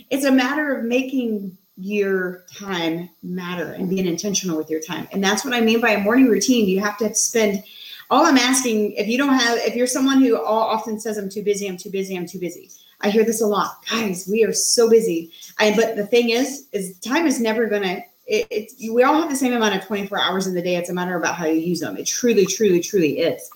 It's 0.10 0.26
a 0.26 0.32
matter 0.32 0.76
of 0.76 0.86
making 0.86 1.58
your 1.78 2.44
time 2.52 3.10
matter 3.22 3.74
and 3.74 3.90
being 3.90 4.08
intentional 4.08 4.58
with 4.58 4.70
your 4.70 4.82
time. 4.82 5.08
And 5.12 5.24
that's 5.24 5.46
what 5.46 5.54
I 5.54 5.62
mean 5.62 5.80
by 5.80 5.92
a 5.92 6.00
morning 6.00 6.28
routine. 6.28 6.68
You 6.68 6.80
have 6.82 6.98
to 6.98 7.14
spend 7.14 7.64
all 8.10 8.26
I'm 8.26 8.38
asking 8.38 8.94
if 8.94 9.08
you 9.08 9.18
don't 9.18 9.34
have 9.34 9.60
if 9.60 9.76
you're 9.76 9.88
someone 9.88 10.22
who 10.22 10.38
often 10.38 11.00
says 11.00 11.18
I'm 11.18 11.30
too 11.30 11.44
busy, 11.44 11.68
I'm 11.68 11.78
too 11.78 11.92
busy, 11.92 12.18
I'm 12.18 12.26
too 12.26 12.40
busy. 12.40 12.72
I 13.02 13.12
hear 13.12 13.24
this 13.24 13.42
a 13.42 13.46
lot. 13.46 13.86
Guys, 13.92 14.28
we 14.28 14.44
are 14.44 14.54
so 14.54 14.90
busy. 14.90 15.32
I, 15.60 15.76
but 15.76 15.96
the 15.96 16.08
thing 16.08 16.32
is 16.32 16.68
is 16.72 16.98
time 17.00 17.28
is 17.28 17.40
never 17.40 17.68
going 17.68 17.84
to 17.84 18.02
it, 18.28 18.74
we 18.92 19.04
all 19.04 19.14
have 19.22 19.30
the 19.30 19.36
same 19.36 19.54
amount 19.54 19.76
of 19.76 19.86
24 19.86 20.20
hours 20.20 20.48
in 20.48 20.54
the 20.54 20.62
day. 20.62 20.76
It's 20.76 20.90
a 20.90 20.94
matter 20.94 21.16
about 21.16 21.36
how 21.36 21.46
you 21.46 21.60
use 21.62 21.80
them. 21.80 21.96
It 21.98 22.06
truly, 22.06 22.46
truly, 22.46 22.82
truly 22.82 23.20
is. 23.20 23.50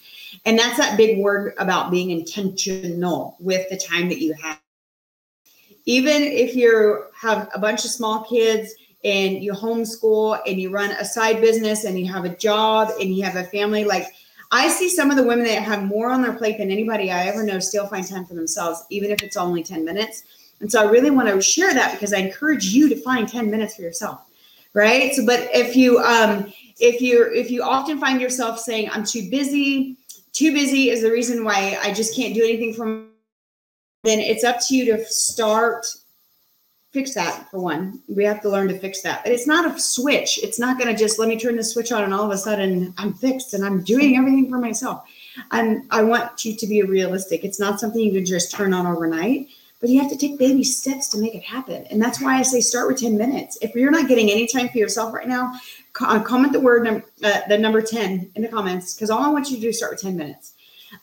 And 0.46 0.58
that's 0.58 0.78
that 0.78 0.96
big 0.96 1.20
word 1.20 1.54
about 1.58 1.92
being 1.92 2.12
intentional 2.12 3.36
with 3.40 3.70
the 3.70 3.78
time 3.78 4.08
that 4.10 4.22
you 4.22 4.34
have. 4.42 4.60
Even 5.86 6.22
if 6.22 6.56
you 6.56 7.06
have 7.20 7.50
a 7.54 7.60
bunch 7.60 7.86
of 7.86 7.92
small 7.92 8.24
kids 8.24 8.74
and 9.04 9.44
you 9.44 9.54
homeschool 9.54 10.40
and 10.46 10.62
you 10.62 10.70
run 10.70 10.92
a 10.92 11.06
side 11.06 11.42
business 11.42 11.86
and 11.86 12.00
you 12.00 12.12
have 12.12 12.26
a 12.26 12.36
job 12.36 12.92
and 13.00 13.16
you 13.16 13.24
have 13.24 13.36
a 13.36 13.44
family, 13.46 13.84
like 13.84 14.08
I 14.52 14.68
see 14.68 14.90
some 14.90 15.10
of 15.10 15.18
the 15.18 15.24
women 15.24 15.46
that 15.46 15.64
have 15.64 15.84
more 15.84 16.12
on 16.12 16.22
their 16.22 16.34
plate 16.34 16.58
than 16.58 16.72
anybody 16.72 17.10
I 17.10 17.28
ever 17.28 17.44
know 17.44 17.60
still 17.60 17.88
find 17.88 18.08
time 18.08 18.26
for 18.26 18.34
themselves, 18.34 18.84
even 18.90 19.10
if 19.10 19.24
it's 19.24 19.38
only 19.38 19.64
10 19.64 19.86
minutes. 19.86 20.24
And 20.60 20.72
so 20.72 20.82
I 20.82 20.92
really 20.92 21.10
want 21.10 21.30
to 21.30 21.42
share 21.42 21.74
that 21.74 21.94
because 21.94 22.14
I 22.14 22.18
encourage 22.18 22.66
you 22.66 22.90
to 22.90 22.96
find 22.96 23.28
10 23.28 23.50
minutes 23.50 23.76
for 23.76 23.82
yourself. 23.82 24.22
Right. 24.74 25.14
So, 25.14 25.26
but 25.26 25.50
if 25.54 25.76
you, 25.76 26.00
um, 26.00 26.54
if 26.80 27.02
you 27.02 27.30
if 27.34 27.52
you 27.52 27.62
often 27.62 28.00
find 28.00 28.22
yourself 28.22 28.58
saying, 28.58 28.90
I'm 28.92 29.04
too 29.04 29.30
busy, 29.30 29.98
too 30.32 30.54
busy 30.54 30.90
is 30.90 31.02
the 31.02 31.12
reason 31.12 31.44
why 31.44 31.78
I 31.82 31.94
just 31.94 32.16
can't 32.16 32.34
do 32.34 32.44
anything 32.44 32.74
from 32.74 33.11
then 34.04 34.20
it's 34.20 34.44
up 34.44 34.58
to 34.68 34.76
you 34.76 34.86
to 34.98 35.06
start 35.06 35.86
fix 36.92 37.14
that 37.14 37.50
for 37.50 37.60
one. 37.60 38.02
We 38.10 38.26
have 38.26 38.42
to 38.42 38.50
learn 38.50 38.68
to 38.68 38.78
fix 38.78 39.02
that. 39.02 39.24
But 39.24 39.32
it's 39.32 39.48
not 39.48 39.66
a 39.66 39.80
switch. 39.80 40.40
It's 40.44 40.60
not 40.60 40.78
going 40.78 40.94
to 40.94 41.00
just 41.00 41.20
let 41.20 41.30
me 41.30 41.40
turn 41.40 41.56
the 41.56 41.64
switch 41.64 41.92
on 41.92 42.04
and 42.04 42.14
all 42.14 42.26
of 42.26 42.32
a 42.32 42.38
sudden 42.38 42.94
I'm 42.98 43.14
fixed 43.14 43.54
and 43.54 43.66
I'm 43.66 43.82
doing 43.84 44.18
everything 44.18 44.50
for 44.50 44.58
myself. 44.58 45.04
And 45.52 45.86
I 45.90 46.04
want 46.04 46.44
you 46.44 46.56
to 46.56 46.68
be 46.68 46.84
realistic. 46.84 47.46
It's 47.46 47.60
not 47.60 47.80
something 47.80 48.02
you 48.02 48.12
can 48.12 48.26
just 48.26 48.52
turn 48.52 48.74
on 48.74 48.86
overnight, 48.86 49.48
but 49.80 49.90
you 49.90 50.02
have 50.02 50.12
to 50.12 50.18
take 50.18 50.38
baby 50.38 50.66
steps 50.66 51.08
to 51.10 51.18
make 51.18 51.34
it 51.34 51.44
happen. 51.44 51.86
And 51.90 52.02
that's 52.02 52.22
why 52.22 52.38
I 52.38 52.42
say 52.42 52.60
start 52.60 52.90
with 52.90 53.00
10 53.00 53.18
minutes. 53.18 53.58
If 53.62 53.74
you're 53.74 53.90
not 53.90 54.10
getting 54.10 54.30
any 54.30 54.46
time 54.46 54.68
for 54.68 54.78
yourself 54.78 55.14
right 55.14 55.28
now, 55.28 55.54
uh, 56.02 56.22
comment 56.22 56.52
the 56.52 56.60
word 56.60 56.88
uh, 57.24 57.42
the 57.48 57.58
number 57.58 57.82
10 57.82 58.32
in 58.36 58.42
the 58.42 58.48
comments 58.50 58.94
because 58.94 59.10
all 59.10 59.24
I 59.24 59.30
want 59.30 59.50
you 59.50 59.56
to 59.56 59.62
do 59.62 59.70
is 59.70 59.78
start 59.78 59.94
with 59.94 60.02
10 60.02 60.18
minutes. 60.18 60.54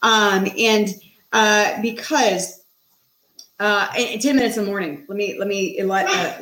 Um, 0.02 0.48
and 0.58 0.88
uh, 1.32 1.80
because 1.80 2.64
uh, 3.60 3.88
10 3.92 4.36
minutes 4.36 4.56
in 4.56 4.64
the 4.64 4.70
morning. 4.70 5.04
Let 5.08 5.16
me 5.16 5.38
let 5.38 5.48
me 5.48 5.80
uh, 5.80 5.84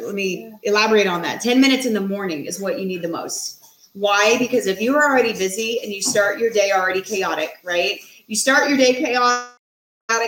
let 0.00 0.14
me 0.14 0.52
elaborate 0.64 1.06
on 1.06 1.22
that. 1.22 1.40
10 1.40 1.60
minutes 1.60 1.86
in 1.86 1.94
the 1.94 2.00
morning 2.00 2.44
is 2.44 2.60
what 2.60 2.78
you 2.78 2.86
need 2.86 3.02
the 3.02 3.08
most. 3.08 3.64
Why? 3.94 4.36
Because 4.38 4.66
if 4.66 4.80
you're 4.80 5.02
already 5.02 5.32
busy 5.32 5.80
and 5.82 5.90
you 5.92 6.02
start 6.02 6.38
your 6.38 6.50
day 6.50 6.72
already 6.72 7.00
chaotic, 7.00 7.52
right? 7.64 7.98
You 8.26 8.36
start 8.36 8.68
your 8.68 8.76
day 8.76 8.92
chaotic, 8.92 9.46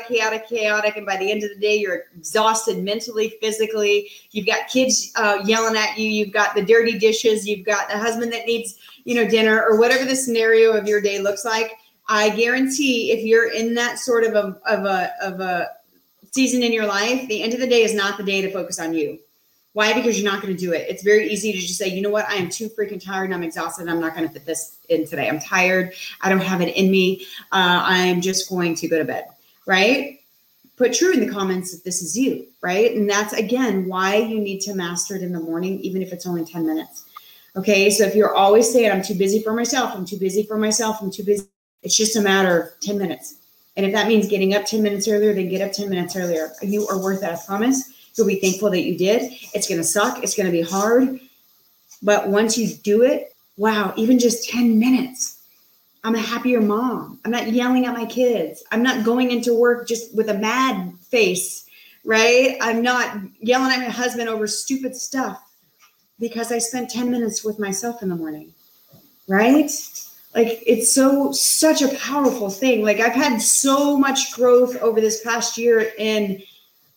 chaotic, 0.09 0.49
chaotic, 0.49 0.97
and 0.97 1.05
by 1.05 1.19
the 1.19 1.31
end 1.31 1.43
of 1.43 1.51
the 1.51 1.61
day, 1.61 1.77
you're 1.77 2.05
exhausted 2.17 2.83
mentally, 2.83 3.35
physically. 3.43 4.11
You've 4.31 4.47
got 4.47 4.69
kids 4.69 5.13
uh, 5.17 5.41
yelling 5.45 5.77
at 5.77 5.99
you. 5.99 6.09
You've 6.09 6.33
got 6.33 6.55
the 6.55 6.65
dirty 6.65 6.99
dishes. 6.99 7.47
You've 7.47 7.67
got 7.67 7.91
the 7.91 7.99
husband 7.99 8.33
that 8.33 8.47
needs, 8.47 8.77
you 9.05 9.15
know, 9.15 9.29
dinner 9.29 9.63
or 9.63 9.79
whatever 9.79 10.07
the 10.07 10.17
scenario 10.17 10.73
of 10.73 10.89
your 10.89 11.03
day 11.03 11.19
looks 11.19 11.45
like. 11.45 11.73
I 12.09 12.31
guarantee 12.31 13.13
if 13.13 13.23
you're 13.23 13.53
in 13.53 13.75
that 13.75 13.99
sort 13.99 14.25
of 14.25 14.33
a 14.33 14.59
of 14.67 14.87
a 14.87 15.13
of 15.21 15.41
a 15.41 15.69
season 16.33 16.63
in 16.63 16.73
your 16.73 16.87
life, 16.87 17.27
the 17.29 17.43
end 17.43 17.55
of 17.55 17.61
the 17.61 17.67
day 17.67 17.83
is 17.83 17.95
not 17.95 18.17
the 18.17 18.25
day 18.25 18.41
to 18.43 18.51
focus 18.53 18.79
on 18.79 18.95
you. 18.95 19.19
Why? 19.73 19.93
Because 19.93 20.21
you're 20.21 20.31
not 20.31 20.43
going 20.43 20.55
to 20.55 20.61
do 20.61 20.73
it. 20.73 20.87
It's 20.89 21.03
very 21.03 21.31
easy 21.31 21.53
to 21.53 21.59
just 21.59 21.79
say, 21.79 21.89
you 21.89 22.03
know 22.03 22.11
what? 22.11 22.29
I 22.29 22.35
am 22.35 22.49
too 22.49 22.69
freaking 22.69 23.03
tired 23.03 23.27
and 23.27 23.35
I'm 23.35 23.43
exhausted. 23.43 23.83
And 23.83 23.91
I'm 23.91 24.01
not 24.01 24.15
going 24.15 24.27
to 24.27 24.33
fit 24.33 24.45
this 24.45 24.79
in 24.89 25.07
today. 25.07 25.29
I'm 25.29 25.39
tired. 25.39 25.93
I 26.21 26.29
don't 26.29 26.41
have 26.41 26.61
it 26.61 26.75
in 26.77 26.91
me. 26.91 27.27
Uh, 27.53 27.83
I'm 27.85 28.21
just 28.21 28.49
going 28.49 28.75
to 28.77 28.89
go 28.89 28.99
to 28.99 29.05
bed. 29.05 29.27
Right? 29.67 30.21
Put 30.77 30.95
true 30.95 31.13
in 31.13 31.21
the 31.21 31.29
comments 31.29 31.75
if 31.75 31.85
this 31.85 32.03
is 32.03 32.19
you. 32.19 32.47
Right? 32.61 32.95
And 32.97 33.09
that's 33.09 33.35
again 33.35 33.87
why 33.87 34.17
you 34.17 34.41
need 34.41 34.61
to 34.63 34.75
master 34.75 35.15
it 35.15 35.23
in 35.23 35.33
the 35.33 35.41
morning, 35.41 35.79
even 35.81 36.03
if 36.03 36.13
it's 36.13 36.27
only 36.27 36.45
10 36.45 36.67
minutes. 36.67 37.05
Okay. 37.55 37.91
So 37.91 38.05
if 38.05 38.15
you're 38.15 38.35
always 38.35 38.73
saying, 38.73 38.91
I'm 38.91 39.03
too 39.03 39.15
busy 39.15 39.43
for 39.43 39.53
myself, 39.53 39.93
I'm 39.95 40.05
too 40.05 40.19
busy 40.19 40.45
for 40.45 40.59
myself, 40.59 40.99
I'm 41.01 41.11
too 41.11 41.25
busy, 41.25 41.47
it's 41.83 41.97
just 41.97 42.17
a 42.17 42.21
matter 42.21 42.61
of 42.61 42.81
10 42.81 42.99
minutes 42.99 43.38
and 43.79 43.87
if 43.87 43.93
that 43.93 44.09
means 44.09 44.27
getting 44.27 44.55
up 44.55 44.65
10 44.67 44.83
minutes 44.83 45.07
earlier, 45.07 45.33
then 45.33 45.49
get 45.49 45.63
up 45.63 45.73
10 45.73 45.89
minutes 45.89 46.17
earlier. 46.17 46.51
You 46.63 46.89
are 46.89 46.99
worth 46.99 47.21
that. 47.21 47.33
I 47.33 47.47
promise. 47.47 47.93
You'll 48.17 48.27
be 48.27 48.41
thankful 48.41 48.71
that 48.71 48.83
you 48.83 48.99
did. 48.99 49.33
It's 49.55 49.69
going 49.69 49.79
to 49.79 49.85
suck. 49.85 50.25
It's 50.25 50.35
going 50.35 50.47
to 50.47 50.53
be 50.53 50.63
hard. 50.63 51.21
But 52.03 52.29
once 52.29 52.59
you 52.59 52.75
do 52.75 53.03
it, 53.03 53.37
wow, 53.57 53.95
even 53.97 54.19
just 54.19 54.49
10 54.49 54.81
minutes, 54.81 55.41
I'm 56.03 56.17
a 56.17 56.21
happier 56.21 56.61
mom. 56.61 57.21
I'm 57.25 57.31
not 57.31 57.53
yelling 57.53 57.87
at 57.87 57.95
my 57.95 58.05
kids. 58.05 58.65
I'm 58.73 58.83
not 58.83 59.05
going 59.05 59.31
into 59.31 59.55
work 59.55 59.87
just 59.87 60.13
with 60.13 60.29
a 60.29 60.35
mad 60.35 60.95
face, 61.03 61.65
right? 62.05 62.57
I'm 62.61 62.83
not 62.83 63.17
yelling 63.39 63.71
at 63.71 63.79
my 63.79 63.91
husband 63.91 64.29
over 64.29 64.49
stupid 64.49 64.97
stuff 64.97 65.41
because 66.19 66.51
I 66.51 66.59
spent 66.59 66.91
10 66.91 67.13
minutes 67.13 67.45
with 67.45 67.61
myself 67.61 68.03
in 68.03 68.09
the 68.09 68.17
morning, 68.17 68.53
right? 69.29 69.71
Like 70.35 70.63
it's 70.67 70.93
so 70.93 71.33
such 71.33 71.83
a 71.83 71.95
powerful 71.97 72.51
thing. 72.51 72.83
Like 72.83 73.01
i've 73.01 73.15
had 73.15 73.41
so 73.41 73.99
much 73.99 74.33
growth 74.33 74.77
over 74.77 75.01
this 75.01 75.23
past 75.23 75.59
year 75.59 75.93
in 75.99 76.43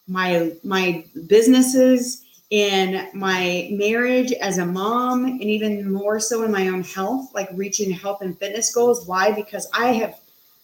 my 0.08 0.52
my 0.64 1.06
businesses 1.28 2.24
in 2.50 3.08
my 3.14 3.70
marriage 3.72 4.34
as 4.34 4.58
a 4.58 4.66
mom 4.66 5.24
and 5.24 5.44
even 5.44 5.90
more 5.92 6.20
so 6.20 6.44
in 6.44 6.52
my 6.52 6.68
own 6.68 6.84
health 6.84 7.34
like 7.34 7.48
reaching 7.54 7.90
health 7.90 8.22
and 8.22 8.38
fitness 8.38 8.74
goals. 8.74 9.08
Why? 9.08 9.32
Because 9.32 9.68
i 9.74 9.88
have 9.88 10.20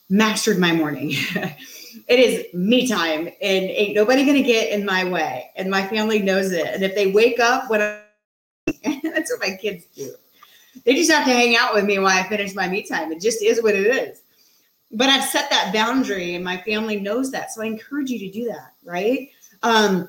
mastered 0.09 0.59
my 0.59 0.73
morning. 0.73 1.13
It 2.07 2.19
is 2.19 2.53
me 2.53 2.87
time 2.87 3.27
and 3.27 3.35
ain't 3.41 3.95
nobody 3.95 4.23
gonna 4.23 4.43
get 4.43 4.69
in 4.69 4.85
my 4.85 5.03
way 5.03 5.49
and 5.55 5.69
my 5.69 5.85
family 5.87 6.19
knows 6.19 6.51
it. 6.51 6.67
And 6.67 6.83
if 6.83 6.95
they 6.95 7.11
wake 7.11 7.39
up 7.39 7.69
when 7.69 7.81
I, 7.81 8.01
that's 9.03 9.31
what 9.31 9.41
my 9.41 9.57
kids 9.59 9.85
do 9.95 10.13
they 10.87 10.95
just 10.95 11.11
have 11.11 11.25
to 11.25 11.33
hang 11.33 11.57
out 11.57 11.73
with 11.73 11.83
me 11.83 11.99
while 11.99 12.17
I 12.17 12.23
finish 12.29 12.55
my 12.55 12.65
me 12.69 12.81
time. 12.81 13.11
It 13.11 13.19
just 13.19 13.43
is 13.43 13.61
what 13.61 13.75
it 13.75 13.85
is. 13.85 14.21
But 14.89 15.09
I've 15.09 15.25
set 15.29 15.49
that 15.49 15.73
boundary 15.73 16.35
and 16.35 16.45
my 16.45 16.55
family 16.61 16.97
knows 16.97 17.29
that. 17.31 17.51
So 17.51 17.61
I 17.61 17.65
encourage 17.65 18.09
you 18.09 18.17
to 18.19 18.31
do 18.31 18.45
that, 18.45 18.71
right? 18.85 19.29
Um, 19.63 20.07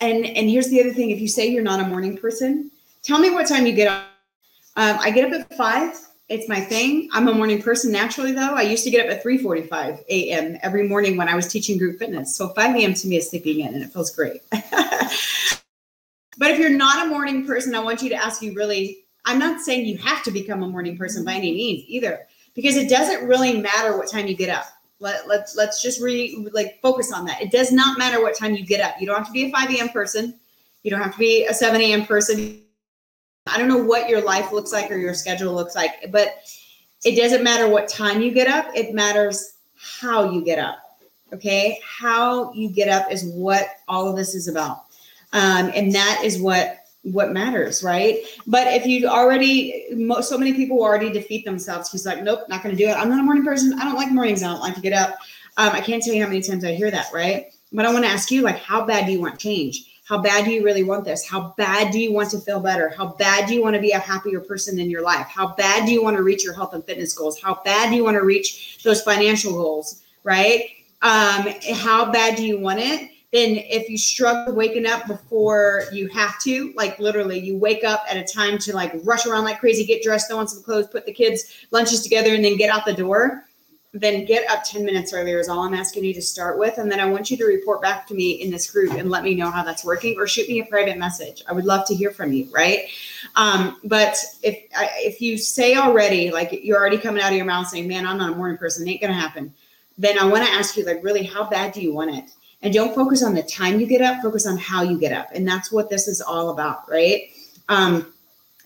and 0.00 0.24
and 0.24 0.48
here's 0.48 0.68
the 0.68 0.80
other 0.80 0.94
thing: 0.94 1.10
if 1.10 1.20
you 1.20 1.28
say 1.28 1.48
you're 1.48 1.62
not 1.62 1.80
a 1.80 1.86
morning 1.86 2.16
person, 2.16 2.70
tell 3.02 3.18
me 3.18 3.28
what 3.30 3.46
time 3.46 3.66
you 3.66 3.74
get 3.74 3.88
up. 3.88 4.06
Um, 4.76 4.96
I 5.00 5.10
get 5.10 5.30
up 5.30 5.38
at 5.38 5.54
five. 5.54 6.00
It's 6.30 6.48
my 6.48 6.62
thing. 6.62 7.10
I'm 7.12 7.28
a 7.28 7.34
morning 7.34 7.60
person 7.60 7.92
naturally, 7.92 8.32
though. 8.32 8.54
I 8.54 8.62
used 8.62 8.84
to 8.84 8.90
get 8.90 9.06
up 9.06 9.12
at 9.14 9.22
3:45 9.22 10.02
a.m. 10.08 10.56
every 10.62 10.88
morning 10.88 11.18
when 11.18 11.28
I 11.28 11.34
was 11.34 11.46
teaching 11.46 11.76
group 11.76 11.98
fitness. 11.98 12.34
So 12.34 12.48
5 12.48 12.74
a.m. 12.76 12.94
to 12.94 13.06
me 13.06 13.16
is 13.16 13.28
sleeping 13.28 13.60
in, 13.60 13.74
and 13.74 13.82
it 13.84 13.92
feels 13.92 14.10
great. 14.10 14.40
but 14.50 14.62
if 16.50 16.58
you're 16.58 16.70
not 16.70 17.06
a 17.06 17.10
morning 17.10 17.46
person, 17.46 17.74
I 17.74 17.80
want 17.80 18.00
you 18.00 18.08
to 18.08 18.16
ask 18.16 18.40
you 18.40 18.54
really 18.54 19.03
I'm 19.24 19.38
not 19.38 19.60
saying 19.60 19.86
you 19.86 19.96
have 19.98 20.22
to 20.24 20.30
become 20.30 20.62
a 20.62 20.68
morning 20.68 20.96
person 20.96 21.24
by 21.24 21.34
any 21.34 21.52
means 21.52 21.84
either, 21.86 22.26
because 22.54 22.76
it 22.76 22.88
doesn't 22.88 23.26
really 23.26 23.60
matter 23.60 23.96
what 23.96 24.10
time 24.10 24.26
you 24.26 24.36
get 24.36 24.50
up. 24.50 24.66
Let, 25.00 25.26
let's 25.26 25.56
let's 25.56 25.82
just 25.82 26.00
re 26.00 26.48
like 26.52 26.80
focus 26.80 27.12
on 27.12 27.24
that. 27.26 27.42
It 27.42 27.50
does 27.50 27.72
not 27.72 27.98
matter 27.98 28.22
what 28.22 28.36
time 28.36 28.54
you 28.54 28.64
get 28.64 28.80
up. 28.80 29.00
You 29.00 29.06
don't 29.06 29.16
have 29.16 29.26
to 29.26 29.32
be 29.32 29.46
a 29.46 29.50
5 29.50 29.70
a.m. 29.74 29.88
person. 29.88 30.34
You 30.82 30.90
don't 30.90 31.00
have 31.00 31.12
to 31.12 31.18
be 31.18 31.46
a 31.46 31.54
7 31.54 31.80
a.m. 31.80 32.06
person. 32.06 32.60
I 33.46 33.58
don't 33.58 33.68
know 33.68 33.82
what 33.82 34.08
your 34.08 34.22
life 34.22 34.52
looks 34.52 34.72
like 34.72 34.90
or 34.90 34.96
your 34.96 35.14
schedule 35.14 35.52
looks 35.52 35.74
like, 35.74 36.10
but 36.10 36.38
it 37.04 37.16
doesn't 37.16 37.42
matter 37.42 37.68
what 37.68 37.88
time 37.88 38.22
you 38.22 38.30
get 38.30 38.48
up. 38.48 38.66
It 38.74 38.94
matters 38.94 39.54
how 39.76 40.30
you 40.30 40.42
get 40.42 40.58
up. 40.58 40.78
Okay. 41.32 41.80
How 41.84 42.52
you 42.54 42.68
get 42.70 42.88
up 42.88 43.10
is 43.10 43.24
what 43.24 43.66
all 43.88 44.08
of 44.08 44.16
this 44.16 44.34
is 44.34 44.48
about. 44.48 44.84
Um, 45.32 45.70
and 45.74 45.92
that 45.94 46.22
is 46.24 46.40
what 46.40 46.83
what 47.04 47.32
matters, 47.32 47.82
right? 47.82 48.18
But 48.46 48.66
if 48.68 48.86
you 48.86 49.06
already, 49.06 49.86
so 50.22 50.38
many 50.38 50.54
people 50.54 50.82
already 50.82 51.10
defeat 51.10 51.44
themselves. 51.44 51.92
He's 51.92 52.06
like, 52.06 52.22
nope, 52.22 52.40
not 52.48 52.62
going 52.62 52.76
to 52.76 52.82
do 52.82 52.88
it. 52.88 52.94
I'm 52.94 53.08
not 53.08 53.20
a 53.20 53.22
morning 53.22 53.44
person. 53.44 53.78
I 53.78 53.84
don't 53.84 53.94
like 53.94 54.10
mornings. 54.10 54.42
I 54.42 54.48
don't 54.48 54.60
like 54.60 54.74
to 54.74 54.80
get 54.80 54.92
up. 54.92 55.18
Um, 55.56 55.70
I 55.72 55.80
can't 55.80 56.02
tell 56.02 56.14
you 56.14 56.22
how 56.22 56.28
many 56.28 56.40
times 56.40 56.64
I 56.64 56.72
hear 56.72 56.90
that, 56.90 57.06
right? 57.12 57.52
But 57.72 57.86
I 57.86 57.92
want 57.92 58.04
to 58.04 58.10
ask 58.10 58.30
you, 58.30 58.42
like, 58.42 58.58
how 58.58 58.84
bad 58.84 59.06
do 59.06 59.12
you 59.12 59.20
want 59.20 59.38
change? 59.38 59.90
How 60.06 60.18
bad 60.18 60.44
do 60.44 60.50
you 60.50 60.62
really 60.64 60.82
want 60.82 61.04
this? 61.04 61.26
How 61.26 61.54
bad 61.56 61.90
do 61.90 61.98
you 61.98 62.12
want 62.12 62.30
to 62.30 62.38
feel 62.38 62.60
better? 62.60 62.90
How 62.90 63.06
bad 63.06 63.48
do 63.48 63.54
you 63.54 63.62
want 63.62 63.74
to 63.74 63.80
be 63.80 63.92
a 63.92 63.98
happier 63.98 64.40
person 64.40 64.78
in 64.78 64.90
your 64.90 65.02
life? 65.02 65.26
How 65.26 65.54
bad 65.54 65.86
do 65.86 65.92
you 65.92 66.02
want 66.02 66.16
to 66.16 66.22
reach 66.22 66.44
your 66.44 66.52
health 66.52 66.74
and 66.74 66.84
fitness 66.84 67.14
goals? 67.14 67.40
How 67.40 67.60
bad 67.64 67.90
do 67.90 67.96
you 67.96 68.04
want 68.04 68.16
to 68.16 68.24
reach 68.24 68.80
those 68.84 69.02
financial 69.02 69.52
goals, 69.52 70.02
right? 70.22 70.68
Um, 71.00 71.48
how 71.74 72.12
bad 72.12 72.36
do 72.36 72.44
you 72.46 72.58
want 72.58 72.80
it? 72.80 73.10
Then 73.34 73.56
if 73.56 73.90
you 73.90 73.98
struggle 73.98 74.54
waking 74.54 74.86
up 74.86 75.08
before 75.08 75.82
you 75.90 76.06
have 76.06 76.38
to, 76.38 76.72
like 76.76 76.96
literally 77.00 77.36
you 77.36 77.58
wake 77.58 77.82
up 77.82 78.04
at 78.08 78.16
a 78.16 78.22
time 78.22 78.58
to 78.58 78.72
like 78.72 78.92
rush 79.02 79.26
around 79.26 79.42
like 79.42 79.58
crazy, 79.58 79.84
get 79.84 80.04
dressed, 80.04 80.30
throw 80.30 80.38
on 80.38 80.46
some 80.46 80.62
clothes, 80.62 80.86
put 80.86 81.04
the 81.04 81.12
kids' 81.12 81.66
lunches 81.72 82.00
together, 82.00 82.32
and 82.32 82.44
then 82.44 82.56
get 82.56 82.70
out 82.70 82.86
the 82.86 82.92
door, 82.94 83.44
then 83.92 84.24
get 84.24 84.48
up 84.48 84.62
10 84.62 84.84
minutes 84.84 85.12
earlier 85.12 85.40
is 85.40 85.48
all 85.48 85.64
I'm 85.64 85.74
asking 85.74 86.04
you 86.04 86.14
to 86.14 86.22
start 86.22 86.60
with. 86.60 86.78
And 86.78 86.88
then 86.88 87.00
I 87.00 87.06
want 87.06 87.28
you 87.28 87.36
to 87.38 87.44
report 87.44 87.82
back 87.82 88.06
to 88.06 88.14
me 88.14 88.40
in 88.40 88.52
this 88.52 88.70
group 88.70 88.92
and 88.92 89.10
let 89.10 89.24
me 89.24 89.34
know 89.34 89.50
how 89.50 89.64
that's 89.64 89.84
working 89.84 90.14
or 90.16 90.28
shoot 90.28 90.48
me 90.48 90.60
a 90.60 90.66
private 90.66 90.96
message. 90.96 91.42
I 91.48 91.54
would 91.54 91.64
love 91.64 91.88
to 91.88 91.94
hear 91.94 92.12
from 92.12 92.32
you, 92.32 92.48
right? 92.52 92.84
Um, 93.34 93.80
but 93.82 94.16
if 94.44 94.64
if 94.70 95.20
you 95.20 95.38
say 95.38 95.74
already, 95.74 96.30
like 96.30 96.60
you're 96.62 96.78
already 96.78 96.98
coming 96.98 97.20
out 97.20 97.32
of 97.32 97.36
your 97.36 97.46
mouth 97.46 97.66
saying, 97.66 97.88
man, 97.88 98.06
I'm 98.06 98.18
not 98.18 98.32
a 98.32 98.36
morning 98.36 98.58
person, 98.58 98.86
it 98.86 98.92
ain't 98.92 99.00
gonna 99.00 99.12
happen. 99.12 99.52
Then 99.98 100.20
I 100.20 100.24
want 100.24 100.44
to 100.44 100.52
ask 100.52 100.76
you, 100.76 100.84
like, 100.84 101.02
really, 101.04 101.22
how 101.22 101.48
bad 101.48 101.72
do 101.72 101.80
you 101.80 101.92
want 101.94 102.14
it? 102.14 102.30
And 102.64 102.74
don't 102.74 102.94
focus 102.94 103.22
on 103.22 103.34
the 103.34 103.42
time 103.42 103.78
you 103.78 103.86
get 103.86 104.00
up, 104.00 104.22
focus 104.22 104.46
on 104.46 104.56
how 104.56 104.82
you 104.82 104.98
get 104.98 105.12
up. 105.12 105.28
And 105.32 105.46
that's 105.46 105.70
what 105.70 105.90
this 105.90 106.08
is 106.08 106.20
all 106.20 106.50
about, 106.50 106.90
right? 106.90 107.28
Um, 107.68 108.12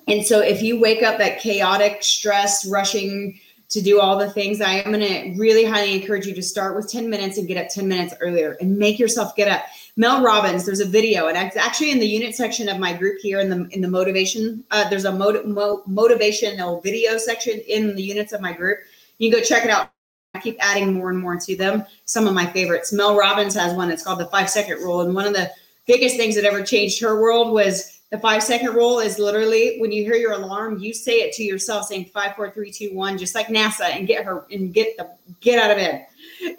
and 0.07 0.25
so 0.25 0.41
if 0.41 0.63
you 0.63 0.81
wake 0.81 1.03
up 1.03 1.19
that 1.19 1.41
chaotic, 1.41 2.03
stressed, 2.03 2.67
rushing, 2.71 3.39
to 3.71 3.83
do 3.83 4.01
all 4.01 4.19
the 4.19 4.31
things. 4.31 4.61
I 4.61 4.75
am 4.75 4.93
going 4.93 5.07
to 5.07 5.39
really 5.39 5.65
highly 5.65 5.95
encourage 5.95 6.27
you 6.27 6.35
to 6.35 6.43
start 6.43 6.75
with 6.75 6.91
10 6.91 7.11
minutes 7.11 7.37
and 7.37 7.47
get 7.47 7.63
up 7.63 7.69
10 7.69 7.87
minutes 7.87 8.15
earlier 8.21 8.57
and 8.61 8.79
make 8.79 8.99
yourself 8.99 9.37
get 9.37 9.49
up. 9.49 9.65
Mel 9.97 10.23
Robbins, 10.23 10.65
there's 10.65 10.81
a 10.81 10.87
video, 10.87 11.29
and 11.29 11.37
it's 11.37 11.57
actually 11.57 11.91
in 11.91 11.99
the 11.99 12.07
unit 12.07 12.35
section 12.35 12.69
of 12.69 12.79
my 12.79 12.93
group 12.93 13.19
here 13.21 13.41
in 13.41 13.51
the 13.51 13.69
in 13.73 13.81
the 13.81 13.89
motivation. 13.89 14.65
Uh, 14.71 14.89
there's 14.89 15.05
a 15.05 15.13
mo- 15.13 15.83
motivational 15.89 16.83
video 16.83 17.19
section 17.19 17.61
in 17.67 17.95
the 17.97 18.03
units 18.03 18.33
of 18.33 18.41
my 18.41 18.53
group. 18.53 18.79
You 19.19 19.31
can 19.31 19.41
go 19.41 19.45
check 19.45 19.65
it 19.65 19.71
out. 19.71 19.91
I 20.35 20.41
keep 20.41 20.57
adding 20.61 20.95
more 20.95 21.11
and 21.11 21.19
more 21.19 21.37
to 21.37 21.57
them. 21.57 21.85
Some 22.05 22.27
of 22.27 22.35
my 22.35 22.47
favorites. 22.47 22.93
Mel 22.93 23.17
Robbins 23.17 23.55
has 23.55 23.75
one. 23.75 23.91
It's 23.91 24.05
called 24.05 24.21
the 24.21 24.27
five 24.27 24.51
second 24.51 24.79
rule, 24.79 25.01
and 25.01 25.15
one 25.15 25.27
of 25.27 25.33
the 25.33 25.51
biggest 25.87 26.17
things 26.17 26.35
that 26.35 26.45
ever 26.45 26.63
changed 26.63 27.01
her 27.01 27.21
world 27.21 27.53
was 27.53 27.99
the 28.11 28.19
five 28.19 28.43
second 28.43 28.75
rule 28.75 29.01
is 29.01 29.19
literally 29.19 29.79
when 29.79 29.93
you 29.93 30.03
hear 30.03 30.15
your 30.15 30.33
alarm, 30.33 30.79
you 30.79 30.95
say 30.95 31.21
it 31.21 31.35
to 31.35 31.43
yourself 31.43 31.87
saying 31.87 32.07
five, 32.07 32.37
four, 32.37 32.51
three, 32.51 32.71
two, 32.71 32.95
one, 32.95 33.19
just 33.19 33.35
like 33.35 33.49
NASA 33.49 33.85
and 33.85 34.07
get 34.07 34.25
her 34.25 34.47
and 34.51 34.73
get 34.73 34.97
the 34.97 35.11
get 35.41 35.59
out 35.63 35.71
of 35.71 35.77
bed. 35.77 36.07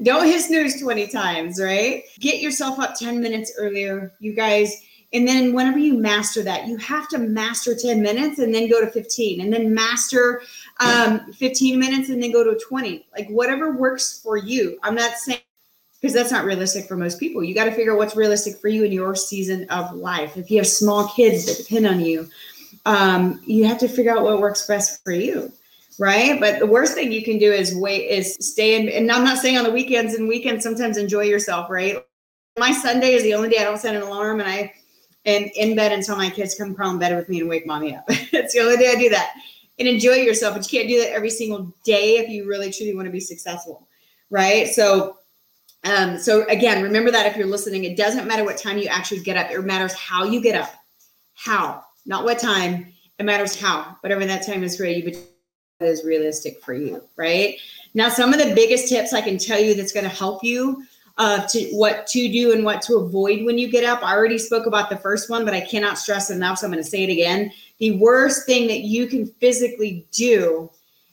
Don't 0.04 0.26
hit 0.26 0.42
snooze 0.42 0.80
20 0.80 1.08
times, 1.08 1.60
right? 1.60 2.04
Get 2.20 2.42
yourself 2.42 2.80
up 2.80 2.96
10 2.96 3.20
minutes 3.20 3.54
earlier, 3.58 4.14
you 4.20 4.34
guys. 4.34 4.84
And 5.12 5.28
then 5.28 5.54
whenever 5.54 5.80
you 5.80 5.96
master 5.96 6.44
that, 6.44 6.68
you 6.68 6.78
have 6.78 7.08
to 7.10 7.18
master 7.18 7.74
10 7.76 8.00
minutes 8.00 8.38
and 8.38 8.54
then 8.54 8.70
go 8.70 8.80
to 8.80 8.92
15 8.92 9.42
and 9.42 9.52
then 9.52 9.74
master 9.74 10.44
um, 10.80 11.32
15 11.34 11.80
minutes 11.80 12.10
and 12.10 12.22
then 12.22 12.32
go 12.32 12.44
to 12.44 12.58
20. 12.58 13.08
Like 13.18 13.28
whatever 13.30 13.74
works 13.74 14.20
for 14.22 14.38
you. 14.38 14.80
I'm 14.84 14.96
not 14.96 15.18
saying 15.18 15.40
because 16.02 16.14
that's 16.14 16.32
not 16.32 16.46
realistic 16.46 16.86
for 16.86 16.96
most 16.96 17.20
people. 17.20 17.44
You 17.44 17.54
got 17.54 17.66
to 17.66 17.72
figure 17.72 17.92
out 17.92 17.98
what's 17.98 18.16
realistic 18.16 18.58
for 18.58 18.70
you 18.70 18.86
in 18.86 18.92
your 18.92 19.16
season 19.16 19.70
of 19.70 19.94
life. 19.94 20.38
If 20.38 20.50
you 20.50 20.58
have 20.58 20.68
small 20.68 21.10
kids 21.10 21.46
that 21.46 21.58
depend 21.58 21.88
on 21.88 22.00
you, 22.00 22.30
um, 22.86 23.42
you 23.46 23.66
have 23.66 23.78
to 23.80 23.88
figure 23.88 24.16
out 24.16 24.24
what 24.24 24.40
works 24.40 24.66
best 24.66 25.04
for 25.04 25.12
you, 25.12 25.52
right? 25.98 26.40
But 26.40 26.60
the 26.60 26.66
worst 26.66 26.94
thing 26.94 27.12
you 27.12 27.24
can 27.24 27.38
do 27.38 27.52
is 27.52 27.76
wait, 27.76 28.08
is 28.08 28.38
stay 28.40 28.80
in. 28.80 28.88
And 28.90 29.12
I'm 29.12 29.26
not 29.26 29.40
saying 29.40 29.58
on 29.58 29.66
the 29.66 29.72
weekends 29.72 30.14
and 30.14 30.28
weekends 30.28 30.64
sometimes 30.64 30.98
enjoy 30.98 31.24
yourself, 31.24 31.70
right? 31.70 31.98
My 32.58 32.72
Sunday 32.72 33.14
is 33.14 33.24
the 33.24 33.34
only 33.34 33.50
day 33.50 33.58
I 33.60 33.64
don't 33.64 33.78
set 33.78 33.96
an 33.96 34.02
alarm, 34.02 34.40
and 34.40 34.50
I 34.50 34.74
am 35.26 35.50
in 35.56 35.76
bed 35.76 35.92
until 35.92 36.16
my 36.16 36.30
kids 36.30 36.56
come 36.56 36.74
crawl 36.74 36.92
in 36.92 37.00
bed 37.00 37.16
with 37.16 37.28
me 37.28 37.42
and 37.42 37.50
wake 37.50 37.68
mommy 37.68 37.96
up. 37.96 38.06
it's 38.10 38.54
the 38.54 38.62
only 38.62 38.78
day 38.78 38.92
I 38.92 38.96
do 38.96 39.10
that. 39.10 39.34
And 39.80 39.88
enjoy 39.88 40.16
yourself, 40.16 40.56
but 40.56 40.70
you 40.70 40.80
can't 40.80 40.90
do 40.90 41.00
that 41.00 41.14
every 41.14 41.30
single 41.30 41.74
day 41.86 42.18
if 42.18 42.30
you 42.30 42.46
really 42.46 42.70
truly 42.70 42.94
want 42.94 43.06
to 43.06 43.12
be 43.12 43.22
successful, 43.22 43.88
right? 44.30 44.68
So 44.68 45.16
um, 45.84 46.18
so 46.18 46.46
again, 46.48 46.84
remember 46.84 47.12
that 47.12 47.26
if 47.26 47.38
you're 47.38 47.48
listening, 47.48 47.86
it 47.86 47.96
doesn't 47.96 48.28
matter 48.28 48.44
what 48.44 48.58
time 48.58 48.78
you 48.78 48.88
actually 48.88 49.22
get 49.22 49.38
up. 49.38 49.50
It 49.50 49.62
matters 49.62 49.94
how 49.94 50.26
you 50.26 50.42
get 50.42 50.60
up. 50.60 50.74
How, 51.36 51.84
not 52.06 52.26
what 52.26 52.40
time. 52.40 52.94
It 53.18 53.24
matters 53.24 53.60
how. 53.60 53.98
Whatever 54.02 54.26
that 54.26 54.46
time 54.46 54.64
is 54.64 54.76
for 54.76 54.86
you, 54.86 55.04
but 55.04 55.14
that 55.80 55.88
is 55.88 56.04
realistic 56.04 56.62
for 56.62 56.74
you, 56.74 57.02
right? 57.16 57.56
Now, 57.94 58.10
some 58.10 58.34
of 58.34 58.40
the 58.40 58.54
biggest 58.54 58.90
tips 58.90 59.14
I 59.14 59.22
can 59.22 59.38
tell 59.38 59.60
you 59.60 59.74
that's 59.74 59.94
going 59.94 60.04
to 60.04 60.10
help 60.10 60.44
you 60.44 60.84
uh, 61.20 61.46
to 61.48 61.70
what 61.72 62.08
to 62.08 62.32
do 62.32 62.54
and 62.54 62.64
what 62.64 62.82
to 62.82 62.96
avoid 62.96 63.46
when 63.46 63.58
you 63.58 63.70
get 63.70 63.84
up. 63.84 64.02
I 64.02 64.16
already 64.16 64.38
spoke 64.38 64.66
about 64.66 64.90
the 64.90 64.98
first 64.98 65.30
one, 65.30 65.44
but 65.44 65.54
I 65.54 65.60
cannot 65.60 66.00
stress 66.00 66.30
enough, 66.30 66.58
so 66.58 66.66
I'm 66.66 66.72
going 66.72 66.84
to 66.84 66.90
say 66.90 67.04
it 67.04 67.12
again. 67.12 67.52
The 67.80 67.98
worst 67.98 68.46
thing 68.46 68.68
that 68.68 68.82
you 68.82 69.06
can 69.08 69.26
physically 69.26 70.08
do 70.12 70.72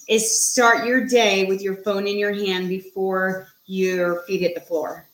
is 0.08 0.48
start 0.48 0.86
your 0.86 1.04
day 1.04 1.46
with 1.46 1.60
your 1.60 1.76
phone 1.82 2.06
in 2.06 2.18
your 2.18 2.32
hand 2.32 2.68
before 2.68 3.48
your 3.66 4.22
feet 4.22 4.42
hit 4.42 4.54
the 4.54 4.60
floor. 4.60 5.08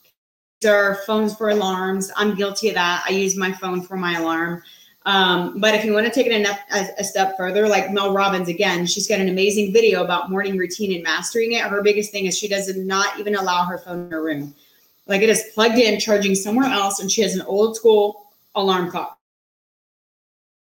There 0.61 0.77
are 0.77 0.97
phones 1.07 1.35
for 1.35 1.49
alarms. 1.49 2.13
I'm 2.15 2.35
guilty 2.37 2.69
of 2.69 2.75
that. 2.75 3.03
I 3.09 3.13
use 3.13 3.35
my 3.35 3.51
phone 3.51 3.81
for 3.81 3.97
my 3.97 4.19
alarm. 4.19 4.63
Um, 5.07 5.59
but 5.59 5.75
if 5.75 5.85
you 5.85 5.95
want 5.95 6.07
to 6.07 6.13
take 6.13 6.27
it 6.27 6.47
a, 6.47 7.01
a, 7.01 7.03
step 7.03 7.37
further, 7.37 7.67
like 7.67 7.91
Mel 7.91 8.15
Robbins, 8.15 8.49
again, 8.49 8.87
she's 8.87 9.09
got 9.09 9.19
an 9.19 9.29
amazing 9.29 9.73
video 9.73 10.05
about 10.05 10.31
morning 10.31 10.57
routine 10.57 10.95
and 10.95 11.03
mastering 11.03 11.53
it. 11.53 11.63
Her 11.63 11.83
biggest 11.83 12.13
thing 12.13 12.27
is 12.27 12.39
she 12.39 12.47
does 12.47 12.77
not 12.77 13.19
even 13.19 13.35
allow 13.35 13.65
her 13.65 13.79
phone 13.79 14.05
in 14.05 14.11
her 14.13 14.23
room. 14.23 14.55
Like 15.07 15.23
it 15.23 15.29
is 15.29 15.51
plugged 15.55 15.79
in, 15.79 15.99
charging 15.99 16.35
somewhere 16.35 16.71
else, 16.71 17.01
and 17.01 17.11
she 17.11 17.23
has 17.23 17.35
an 17.35 17.43
old 17.43 17.77
school 17.77 18.33
alarm 18.55 18.91
clock. 18.91 19.19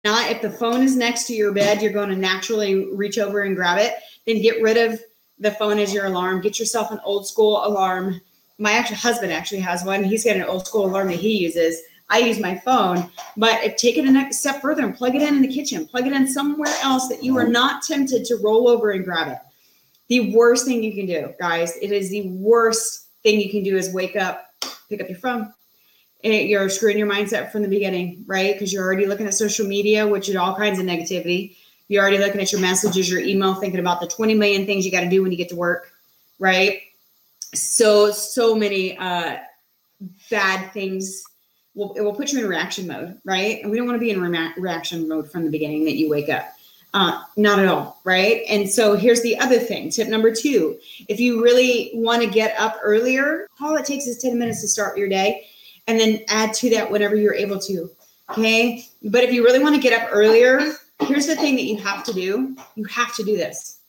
Not 0.03 0.31
if 0.31 0.41
the 0.41 0.49
phone 0.49 0.81
is 0.81 0.95
next 0.95 1.25
to 1.27 1.33
your 1.33 1.51
bed, 1.51 1.81
you're 1.81 1.91
going 1.91 2.09
to 2.09 2.15
naturally 2.15 2.93
reach 2.93 3.17
over 3.17 3.41
and 3.41 3.55
grab 3.55 3.79
it. 3.79 3.95
Then 4.25 4.41
get 4.41 4.61
rid 4.61 4.77
of 4.77 4.99
the 5.39 5.51
phone 5.51 5.77
as 5.77 5.93
your 5.93 6.05
alarm. 6.05 6.41
Get 6.41 6.57
yourself 6.57 6.91
an 6.91 7.01
old 7.03 7.27
school 7.27 7.65
alarm. 7.65 8.21
My 8.57 8.71
actual 8.71 8.97
husband 8.97 9.33
actually 9.33 9.59
has 9.61 9.83
one. 9.83 10.03
He's 10.03 10.23
got 10.23 10.37
an 10.37 10.43
old 10.43 10.67
school 10.67 10.85
alarm 10.85 11.09
that 11.09 11.17
he 11.17 11.37
uses. 11.37 11.81
I 12.09 12.19
use 12.19 12.39
my 12.39 12.57
phone, 12.57 13.09
but 13.37 13.63
if 13.63 13.75
take 13.75 13.97
it 13.97 14.05
a 14.05 14.11
next 14.11 14.39
step 14.39 14.61
further 14.61 14.83
and 14.83 14.95
plug 14.95 15.15
it 15.15 15.21
in 15.21 15.35
in 15.35 15.41
the 15.43 15.47
kitchen, 15.47 15.85
plug 15.85 16.07
it 16.07 16.13
in 16.13 16.27
somewhere 16.27 16.73
else 16.81 17.07
that 17.07 17.23
you 17.23 17.37
are 17.37 17.43
mm-hmm. 17.43 17.51
not 17.51 17.83
tempted 17.83 18.25
to 18.25 18.37
roll 18.37 18.67
over 18.67 18.91
and 18.91 19.05
grab 19.05 19.27
it. 19.27 19.37
The 20.07 20.33
worst 20.35 20.65
thing 20.65 20.81
you 20.81 20.93
can 20.95 21.05
do, 21.05 21.35
guys, 21.39 21.77
it 21.77 21.91
is 21.91 22.09
the 22.09 22.29
worst 22.29 23.08
thing 23.23 23.39
you 23.39 23.49
can 23.49 23.63
do 23.63 23.77
is 23.77 23.93
wake 23.93 24.15
up, 24.15 24.45
pick 24.89 25.01
up 25.01 25.09
your 25.09 25.17
phone. 25.17 25.53
And 26.23 26.49
you're 26.49 26.69
screwing 26.69 26.97
your 26.97 27.07
mindset 27.07 27.51
from 27.51 27.61
the 27.61 27.69
beginning, 27.69 28.25
right? 28.27 28.53
Because 28.53 28.73
you're 28.73 28.83
already 28.83 29.05
looking 29.05 29.25
at 29.25 29.33
social 29.33 29.65
media, 29.65 30.05
which 30.05 30.27
is 30.27 30.35
all 30.35 30.55
kinds 30.55 30.77
of 30.77 30.85
negativity. 30.85 31.55
You're 31.87 32.01
already 32.01 32.17
looking 32.17 32.41
at 32.41 32.51
your 32.51 32.59
messages, 32.59 33.09
your 33.09 33.21
email, 33.21 33.55
thinking 33.55 33.79
about 33.79 34.01
the 34.01 34.07
20 34.07 34.35
million 34.35 34.65
things 34.65 34.85
you 34.85 34.91
got 34.91 35.01
to 35.01 35.09
do 35.09 35.23
when 35.23 35.31
you 35.31 35.37
get 35.37 35.49
to 35.49 35.55
work, 35.55 35.91
right? 36.37 36.81
So, 37.53 38.11
so 38.11 38.53
many 38.53 38.97
uh, 38.97 39.37
bad 40.29 40.71
things. 40.73 41.23
Will, 41.73 41.93
it 41.93 42.01
will 42.01 42.13
put 42.13 42.33
you 42.33 42.39
in 42.39 42.47
reaction 42.47 42.85
mode, 42.85 43.17
right? 43.23 43.61
And 43.61 43.71
we 43.71 43.77
don't 43.77 43.87
want 43.87 43.95
to 43.95 44.01
be 44.01 44.11
in 44.11 44.21
re- 44.21 44.53
reaction 44.57 45.07
mode 45.07 45.31
from 45.31 45.45
the 45.45 45.49
beginning 45.49 45.85
that 45.85 45.95
you 45.95 46.09
wake 46.09 46.29
up. 46.29 46.53
Uh, 46.93 47.23
not 47.37 47.59
at 47.59 47.67
all, 47.67 47.99
right? 48.03 48.41
And 48.49 48.67
so 48.67 48.95
here's 48.95 49.21
the 49.21 49.37
other 49.37 49.59
thing. 49.59 49.91
Tip 49.91 50.07
number 50.07 50.33
two: 50.33 50.79
if 51.07 51.19
you 51.19 51.43
really 51.43 51.91
want 51.93 52.23
to 52.23 52.27
get 52.27 52.59
up 52.59 52.77
earlier, 52.81 53.47
all 53.61 53.75
it 53.75 53.85
takes 53.85 54.07
is 54.07 54.17
10 54.17 54.39
minutes 54.39 54.61
to 54.61 54.67
start 54.67 54.97
your 54.97 55.07
day, 55.07 55.47
and 55.87 55.99
then 55.99 56.21
add 56.29 56.53
to 56.55 56.69
that 56.71 56.89
whenever 56.91 57.15
you're 57.15 57.35
able 57.35 57.59
to. 57.59 57.89
Okay. 58.31 58.85
But 59.03 59.23
if 59.23 59.33
you 59.33 59.43
really 59.43 59.59
want 59.59 59.75
to 59.75 59.81
get 59.81 59.99
up 59.99 60.09
earlier, 60.11 60.73
here's 61.01 61.27
the 61.27 61.35
thing 61.35 61.55
that 61.55 61.63
you 61.63 61.77
have 61.77 62.03
to 62.03 62.13
do 62.13 62.55
you 62.75 62.83
have 62.85 63.13
to 63.15 63.23
do 63.23 63.37
this 63.37 63.79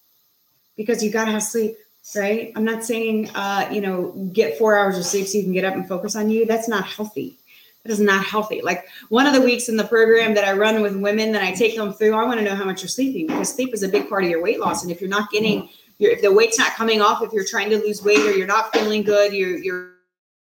because 0.76 1.02
you 1.02 1.10
got 1.10 1.24
to 1.24 1.32
have 1.32 1.42
sleep 1.42 1.76
right 2.16 2.52
i'm 2.56 2.64
not 2.64 2.84
saying 2.84 3.28
uh, 3.34 3.68
you 3.70 3.80
know 3.80 4.10
get 4.32 4.58
four 4.58 4.76
hours 4.76 4.96
of 4.96 5.04
sleep 5.04 5.26
so 5.26 5.38
you 5.38 5.44
can 5.44 5.52
get 5.52 5.64
up 5.64 5.74
and 5.74 5.88
focus 5.88 6.16
on 6.16 6.30
you 6.30 6.46
that's 6.46 6.68
not 6.68 6.84
healthy 6.86 7.36
that 7.84 7.92
is 7.92 8.00
not 8.00 8.24
healthy 8.24 8.60
like 8.62 8.86
one 9.08 9.26
of 9.26 9.34
the 9.34 9.40
weeks 9.40 9.68
in 9.68 9.76
the 9.76 9.84
program 9.84 10.34
that 10.34 10.44
i 10.44 10.52
run 10.52 10.82
with 10.82 10.96
women 10.96 11.32
that 11.32 11.42
i 11.42 11.50
take 11.52 11.76
them 11.76 11.92
through 11.92 12.14
i 12.14 12.24
want 12.24 12.38
to 12.38 12.44
know 12.44 12.54
how 12.54 12.64
much 12.64 12.82
you're 12.82 12.88
sleeping 12.88 13.26
because 13.26 13.52
sleep 13.52 13.72
is 13.72 13.82
a 13.82 13.88
big 13.88 14.08
part 14.08 14.24
of 14.24 14.30
your 14.30 14.42
weight 14.42 14.60
loss 14.60 14.82
and 14.82 14.92
if 14.92 15.00
you're 15.00 15.10
not 15.10 15.30
getting 15.30 15.68
your 15.98 16.10
if 16.10 16.20
the 16.20 16.32
weight's 16.32 16.58
not 16.58 16.72
coming 16.72 17.00
off 17.00 17.22
if 17.22 17.32
you're 17.32 17.44
trying 17.44 17.70
to 17.70 17.78
lose 17.78 18.02
weight 18.02 18.20
or 18.20 18.32
you're 18.32 18.46
not 18.46 18.72
feeling 18.72 19.02
good 19.02 19.32
you're 19.32 19.58
you're 19.58 19.92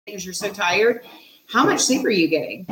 because 0.06 0.24
you're 0.24 0.34
so 0.34 0.52
tired 0.52 1.04
how 1.48 1.66
much 1.66 1.82
sleep 1.82 2.06
are 2.06 2.10
you 2.10 2.28
getting 2.28 2.66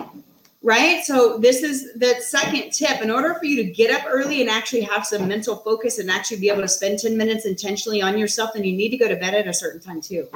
right? 0.63 1.03
So 1.03 1.37
this 1.37 1.61
is 1.61 1.93
the 1.93 2.15
second 2.21 2.71
tip. 2.71 3.01
In 3.01 3.11
order 3.11 3.35
for 3.35 3.45
you 3.45 3.57
to 3.57 3.69
get 3.69 3.93
up 3.93 4.07
early 4.07 4.41
and 4.41 4.49
actually 4.49 4.81
have 4.81 5.05
some 5.05 5.27
mental 5.27 5.57
focus 5.57 5.99
and 5.99 6.09
actually 6.09 6.39
be 6.39 6.49
able 6.49 6.61
to 6.61 6.67
spend 6.67 6.99
10 6.99 7.15
minutes 7.15 7.45
intentionally 7.45 8.01
on 8.01 8.17
yourself, 8.17 8.51
then 8.53 8.63
you 8.63 8.75
need 8.75 8.89
to 8.89 8.97
go 8.97 9.07
to 9.07 9.15
bed 9.17 9.35
at 9.35 9.47
a 9.47 9.53
certain 9.53 9.81
time 9.81 10.01
too. 10.01 10.27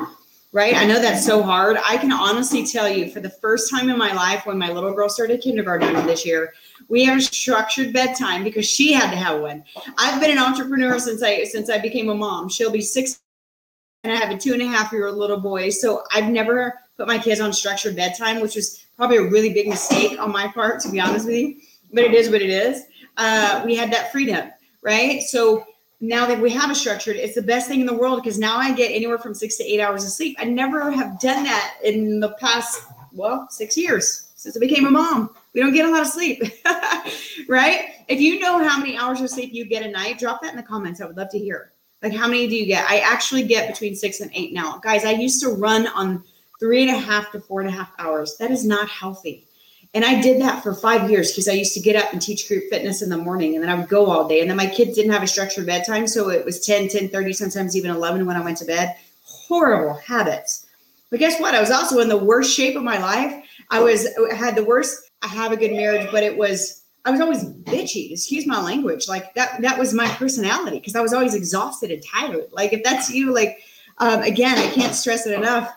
Right? 0.53 0.75
I 0.75 0.85
know 0.85 0.99
that's 0.99 1.25
so 1.25 1.43
hard. 1.43 1.77
I 1.85 1.97
can 1.97 2.11
honestly 2.11 2.65
tell 2.65 2.89
you 2.89 3.11
for 3.11 3.19
the 3.19 3.29
first 3.29 3.69
time 3.69 3.89
in 3.89 3.97
my 3.97 4.13
life 4.13 4.45
when 4.45 4.57
my 4.57 4.71
little 4.71 4.93
girl 4.93 5.09
started 5.09 5.41
kindergarten 5.41 5.93
this 6.07 6.25
year, 6.25 6.53
we 6.87 7.03
have 7.03 7.21
structured 7.21 7.91
bedtime 7.91 8.43
because 8.43 8.65
she 8.65 8.93
had 8.93 9.11
to 9.11 9.17
have 9.17 9.41
one. 9.41 9.63
I've 9.97 10.21
been 10.21 10.31
an 10.31 10.37
entrepreneur 10.37 10.99
since 10.99 11.21
I 11.21 11.43
since 11.43 11.69
I 11.69 11.79
became 11.79 12.09
a 12.09 12.15
mom. 12.15 12.47
She'll 12.47 12.71
be 12.71 12.81
six 12.81 13.19
and 14.03 14.13
I 14.13 14.15
have 14.15 14.31
a 14.33 14.37
two 14.37 14.53
and 14.53 14.61
a 14.61 14.67
half 14.67 14.91
year 14.91 15.07
old 15.07 15.17
little 15.17 15.39
boy. 15.39 15.69
So 15.69 16.03
I've 16.13 16.29
never 16.29 16.79
put 16.97 17.07
my 17.07 17.17
kids 17.17 17.41
on 17.41 17.51
structured 17.51 17.95
bedtime, 17.95 18.39
which 18.41 18.55
was 18.55 18.85
probably 18.95 19.17
a 19.17 19.23
really 19.23 19.53
big 19.53 19.67
mistake 19.67 20.19
on 20.19 20.31
my 20.31 20.47
part, 20.47 20.79
to 20.81 20.89
be 20.89 20.99
honest 20.99 21.25
with 21.25 21.35
you. 21.35 21.57
But 21.93 22.05
it 22.05 22.13
is 22.13 22.29
what 22.29 22.41
it 22.41 22.49
is. 22.49 22.83
Uh, 23.17 23.63
we 23.65 23.75
had 23.75 23.91
that 23.91 24.11
freedom, 24.11 24.49
right? 24.81 25.21
So 25.21 25.65
now 25.99 26.27
that 26.27 26.39
we 26.39 26.49
have 26.51 26.69
a 26.69 26.75
structured, 26.75 27.15
it's 27.15 27.35
the 27.35 27.41
best 27.41 27.67
thing 27.67 27.79
in 27.79 27.85
the 27.85 27.93
world 27.93 28.21
because 28.21 28.37
now 28.37 28.57
I 28.57 28.73
get 28.73 28.91
anywhere 28.91 29.17
from 29.17 29.33
six 29.33 29.57
to 29.57 29.63
eight 29.63 29.79
hours 29.79 30.03
of 30.03 30.11
sleep. 30.11 30.35
I 30.39 30.45
never 30.45 30.91
have 30.91 31.19
done 31.19 31.43
that 31.43 31.77
in 31.83 32.19
the 32.19 32.29
past, 32.39 32.83
well, 33.13 33.47
six 33.49 33.75
years 33.75 34.27
since 34.35 34.55
I 34.55 34.59
became 34.59 34.85
a 34.85 34.91
mom. 34.91 35.31
We 35.53 35.61
don't 35.61 35.73
get 35.73 35.85
a 35.85 35.91
lot 35.91 36.01
of 36.01 36.07
sleep, 36.07 36.43
right? 37.49 37.95
If 38.07 38.21
you 38.21 38.39
know 38.39 38.63
how 38.63 38.77
many 38.77 38.95
hours 38.95 39.19
of 39.19 39.29
sleep 39.31 39.51
you 39.51 39.65
get 39.65 39.83
a 39.83 39.89
night, 39.89 40.19
drop 40.19 40.41
that 40.43 40.51
in 40.51 40.57
the 40.57 40.63
comments. 40.63 41.01
I 41.01 41.05
would 41.05 41.17
love 41.17 41.29
to 41.31 41.39
hear. 41.39 41.71
Like, 42.03 42.13
how 42.13 42.27
many 42.27 42.47
do 42.47 42.55
you 42.55 42.67
get? 42.67 42.87
I 42.87 42.99
actually 42.99 43.43
get 43.43 43.67
between 43.67 43.95
six 43.95 44.21
and 44.21 44.29
eight 44.35 44.53
now. 44.53 44.77
Guys, 44.77 45.03
I 45.03 45.11
used 45.11 45.41
to 45.41 45.49
run 45.49 45.87
on 45.87 46.23
three 46.59 46.87
and 46.87 46.95
a 46.95 46.99
half 46.99 47.31
to 47.31 47.39
four 47.39 47.61
and 47.61 47.69
a 47.69 47.71
half 47.71 47.91
hours. 47.97 48.37
That 48.37 48.51
is 48.51 48.65
not 48.65 48.87
healthy. 48.87 49.46
And 49.93 50.03
I 50.05 50.21
did 50.21 50.41
that 50.41 50.61
for 50.61 50.73
five 50.73 51.09
years 51.09 51.31
because 51.31 51.47
I 51.47 51.53
used 51.53 51.73
to 51.73 51.79
get 51.79 51.95
up 51.95 52.11
and 52.13 52.21
teach 52.21 52.47
group 52.47 52.65
fitness 52.69 53.01
in 53.01 53.09
the 53.09 53.17
morning 53.17 53.55
and 53.55 53.63
then 53.63 53.69
I 53.69 53.75
would 53.75 53.89
go 53.89 54.05
all 54.05 54.27
day. 54.27 54.41
And 54.41 54.49
then 54.49 54.57
my 54.57 54.67
kids 54.67 54.95
didn't 54.95 55.11
have 55.11 55.23
a 55.23 55.27
structured 55.27 55.65
bedtime. 55.65 56.07
So 56.07 56.29
it 56.29 56.45
was 56.45 56.65
10, 56.65 56.89
10 56.89 57.09
30, 57.09 57.33
sometimes 57.33 57.75
even 57.75 57.91
11 57.91 58.25
when 58.25 58.35
I 58.35 58.43
went 58.43 58.57
to 58.57 58.65
bed. 58.65 58.95
Horrible 59.23 59.95
habits. 59.95 60.67
But 61.09 61.19
guess 61.19 61.39
what? 61.39 61.55
I 61.55 61.61
was 61.61 61.71
also 61.71 61.99
in 61.99 62.09
the 62.09 62.17
worst 62.17 62.55
shape 62.55 62.75
of 62.75 62.83
my 62.83 62.97
life. 62.99 63.43
I 63.69 63.81
was 63.81 64.07
had 64.35 64.55
the 64.55 64.63
worst, 64.63 65.09
I 65.21 65.27
have 65.27 65.51
a 65.51 65.57
good 65.57 65.71
marriage, 65.71 66.09
but 66.11 66.23
it 66.23 66.37
was 66.37 66.83
I 67.05 67.11
was 67.11 67.21
always 67.21 67.45
bitchy, 67.45 68.11
excuse 68.11 68.45
my 68.45 68.61
language. 68.61 69.07
Like 69.07 69.33
that, 69.35 69.61
that 69.61 69.79
was 69.79 69.93
my 69.93 70.09
personality 70.09 70.79
because 70.79 70.95
I 70.95 70.99
was 70.99 71.13
always 71.13 71.33
exhausted 71.33 71.89
and 71.89 72.03
tired. 72.05 72.47
Like 72.51 72.73
if 72.73 72.83
that's 72.83 73.09
you, 73.09 73.33
like 73.33 73.59
um, 73.99 74.21
again, 74.23 74.57
I 74.57 74.67
can't 74.71 74.93
stress 74.93 75.25
it 75.25 75.33
enough. 75.33 75.73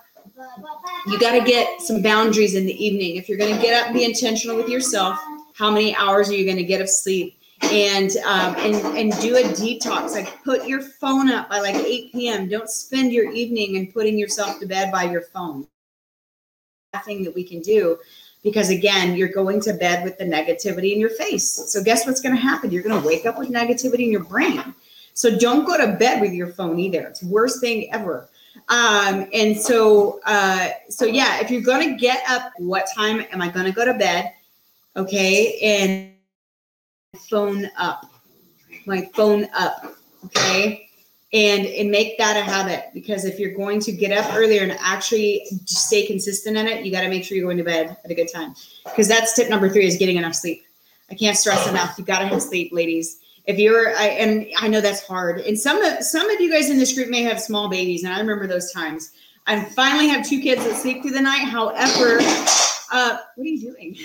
You 1.07 1.19
got 1.19 1.33
to 1.33 1.45
get 1.45 1.81
some 1.81 2.03
boundaries 2.03 2.55
in 2.55 2.67
the 2.67 2.85
evening. 2.85 3.17
If 3.17 3.29
you're 3.29 3.39
going 3.39 3.55
to 3.55 3.61
get 3.61 3.83
up, 3.83 3.93
be 3.93 4.05
intentional 4.05 4.57
with 4.57 4.69
yourself. 4.69 5.19
How 5.55 5.71
many 5.71 5.95
hours 5.95 6.29
are 6.29 6.35
you 6.35 6.45
going 6.45 6.57
to 6.57 6.65
get 6.65 6.81
of 6.81 6.89
sleep? 6.89 7.37
And 7.63 8.11
um, 8.25 8.55
and 8.57 8.75
and 8.97 9.13
do 9.21 9.37
a 9.37 9.43
detox. 9.43 10.13
Like 10.13 10.43
put 10.45 10.67
your 10.67 10.81
phone 10.81 11.29
up 11.29 11.51
by 11.51 11.61
like 11.61 11.75
8 11.75 12.13
p.m. 12.13 12.49
Don't 12.49 12.71
spend 12.71 13.13
your 13.13 13.31
evening 13.31 13.77
and 13.77 13.93
putting 13.93 14.19
yourself 14.19 14.59
to 14.61 14.67
bed 14.67 14.91
by 14.91 15.05
your 15.05 15.21
phone. 15.21 15.67
Thing 17.05 17.23
that 17.25 17.35
we 17.35 17.45
can 17.45 17.61
do 17.61 17.99
because 18.43 18.71
again 18.71 19.17
you're 19.17 19.29
going 19.29 19.61
to 19.61 19.73
bed 19.75 20.05
with 20.05 20.19
the 20.19 20.25
negativity 20.25 20.93
in 20.93 20.99
your 20.99 21.11
face 21.11 21.49
so 21.69 21.83
guess 21.83 22.07
what's 22.07 22.21
going 22.21 22.35
to 22.35 22.41
happen 22.41 22.71
you're 22.71 22.83
going 22.83 23.01
to 23.01 23.07
wake 23.07 23.27
up 23.27 23.39
with 23.39 23.49
negativity 23.49 24.01
in 24.01 24.11
your 24.11 24.25
brain 24.25 24.75
so 25.15 25.39
don't 25.39 25.67
go 25.67 25.77
to 25.77 25.97
bed 25.99 26.21
with 26.21 26.33
your 26.33 26.49
phone 26.49 26.79
either 26.79 27.03
it's 27.03 27.23
worst 27.23 27.61
thing 27.61 27.93
ever 27.93 28.29
um, 28.68 29.27
and 29.33 29.57
so 29.57 30.20
uh, 30.27 30.68
so 30.88 31.05
yeah 31.05 31.40
if 31.40 31.51
you're 31.51 31.62
to 31.88 31.96
get 31.96 32.23
up 32.29 32.53
what 32.59 32.87
time 32.94 33.25
am 33.33 33.42
i 33.42 33.49
to 33.66 33.73
go 33.73 33.85
to 33.85 33.94
bed? 33.94 34.33
Okay 34.96 35.59
and 35.62 36.12
phone 37.29 37.70
up. 37.77 38.07
My 38.87 39.09
phone 39.14 39.46
up 39.55 39.94
okay? 40.27 40.88
And 41.33 41.64
and 41.64 41.90
make 41.90 42.18
that 42.18 42.37
a 42.37 42.42
habit 42.42 42.90
because 42.92 43.25
if 43.25 43.38
you're 43.38 43.55
going 43.55 43.81
to 43.81 43.92
get 43.92 44.11
up 44.11 44.35
earlier 44.35 44.62
and 44.62 44.77
actually 44.81 45.44
stay 45.66 46.07
consistent 46.07 46.57
in 46.57 46.66
it 46.66 46.85
you 46.85 46.90
got 46.90 47.03
to 47.03 47.09
make 47.09 47.25
sure 47.25 47.37
you're 47.37 47.46
going 47.46 47.59
to 47.59 47.64
bed 47.64 47.96
at 48.05 48.11
a 48.11 48.14
good 48.14 48.29
time. 48.33 48.55
Because 48.85 49.07
that's 49.07 49.35
tip 49.35 49.49
number 49.49 49.68
three 49.68 49.87
is 49.87 49.96
getting 49.96 50.16
enough 50.16 50.35
sleep. 50.35 50.64
I 51.09 51.14
can't 51.14 51.37
stress 51.37 51.68
enough. 51.68 51.99
You 51.99 52.05
got 52.05 52.20
to 52.20 52.27
have 52.27 52.42
sleep 52.42 52.73
ladies 52.73 53.20
if 53.46 53.59
you're 53.59 53.96
I, 53.96 54.07
and 54.07 54.46
i 54.59 54.68
know 54.68 54.81
that's 54.81 55.07
hard 55.07 55.40
and 55.40 55.59
some 55.59 55.83
of 55.83 56.03
some 56.03 56.29
of 56.31 56.40
you 56.40 56.50
guys 56.50 56.70
in 56.70 56.79
this 56.79 56.92
group 56.92 57.09
may 57.09 57.22
have 57.22 57.40
small 57.40 57.68
babies 57.68 58.05
and 58.05 58.12
i 58.12 58.18
remember 58.18 58.46
those 58.46 58.72
times 58.72 59.12
i 59.46 59.61
finally 59.61 60.09
have 60.09 60.26
two 60.26 60.40
kids 60.40 60.64
that 60.64 60.76
sleep 60.76 61.03
through 61.03 61.12
the 61.12 61.20
night 61.20 61.44
however 61.48 62.18
uh 62.92 63.18
what 63.37 63.44
are 63.44 63.48
you 63.48 63.61
doing 63.61 63.96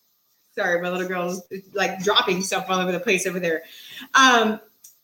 sorry 0.54 0.80
my 0.82 0.90
little 0.90 1.08
girl's 1.08 1.42
like 1.74 2.02
dropping 2.02 2.42
stuff 2.42 2.66
all 2.68 2.80
over 2.80 2.92
the 2.92 3.00
place 3.00 3.26
over 3.26 3.40
there 3.40 3.62
um 4.14 4.60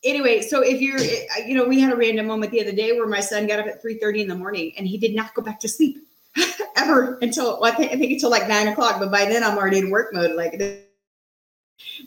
anyway, 0.07 0.41
so 0.41 0.63
if 0.63 0.81
you're, 0.81 0.99
you 1.47 1.55
know, 1.55 1.67
we 1.67 1.81
had 1.81 1.93
a 1.93 1.97
random 1.97 2.27
moment 2.27 2.53
the 2.53 2.61
other 2.61 2.73
day 2.73 2.93
where 2.93 3.07
my 3.07 3.21
son 3.21 3.47
got 3.47 3.61
up 3.61 3.67
at 3.67 3.83
3 3.83 3.99
30 3.99 4.23
in 4.23 4.29
the 4.29 4.35
morning 4.35 4.73
and 4.79 4.87
he 4.87 4.97
did 4.97 5.15
not 5.15 5.35
go 5.35 5.43
back 5.43 5.61
to 5.61 5.69
sleep 5.69 5.99
ever 6.77 7.19
until, 7.23 7.61
well, 7.61 7.73
I, 7.73 7.75
think, 7.75 7.93
I 7.93 7.97
think 7.97 8.13
until 8.13 8.31
like 8.31 8.49
nine 8.49 8.69
o'clock. 8.69 8.99
But 8.99 9.11
by 9.11 9.25
then 9.25 9.43
I'm 9.43 9.59
already 9.59 9.79
in 9.79 9.91
work 9.91 10.15
mode. 10.15 10.35
Like, 10.35 10.86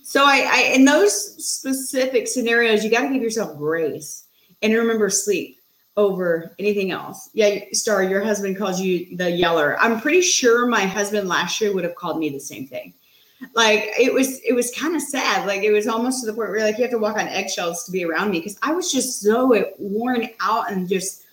so 0.01 0.23
I, 0.25 0.49
I 0.51 0.60
in 0.75 0.86
those 0.86 1.45
specific 1.45 2.27
scenarios, 2.27 2.84
you 2.84 2.91
got 2.91 3.01
to 3.01 3.13
give 3.13 3.21
yourself 3.21 3.58
grace 3.58 4.25
and 4.62 4.73
remember 4.73 5.10
sleep 5.10 5.60
over 5.97 6.55
anything 6.60 6.91
else. 6.91 7.29
Yeah, 7.34 7.60
Star, 7.73 8.03
your 8.03 8.23
husband 8.23 8.58
calls 8.58 8.79
you 8.79 9.17
the 9.17 9.29
yeller. 9.29 9.77
I'm 9.79 9.99
pretty 9.99 10.21
sure 10.21 10.65
my 10.65 10.86
husband 10.86 11.27
last 11.27 11.60
year 11.60 11.73
would 11.73 11.84
have 11.84 11.95
called 11.95 12.19
me 12.19 12.29
the 12.29 12.39
same 12.39 12.67
thing 12.67 12.93
like 13.55 13.91
it 13.97 14.13
was 14.13 14.39
it 14.41 14.53
was 14.53 14.71
kind 14.71 14.95
of 14.95 15.01
sad 15.01 15.47
like 15.47 15.62
it 15.62 15.71
was 15.71 15.88
almost 15.88 16.21
to 16.21 16.25
the 16.25 16.34
point 16.34 16.49
where 16.49 16.65
like 16.65 16.77
you 16.77 16.84
have 16.84 16.91
to 16.91 16.97
walk 16.97 17.17
on 17.17 17.27
eggshells 17.27 17.86
to 17.86 17.91
be 17.91 18.03
around 18.03 18.32
me 18.32 18.39
because 18.39 18.58
i 18.62 18.71
was 18.71 18.91
just 18.91 19.21
so 19.21 19.65
worn 19.77 20.27
out 20.41 20.71
and 20.71 20.89
just 20.89 21.23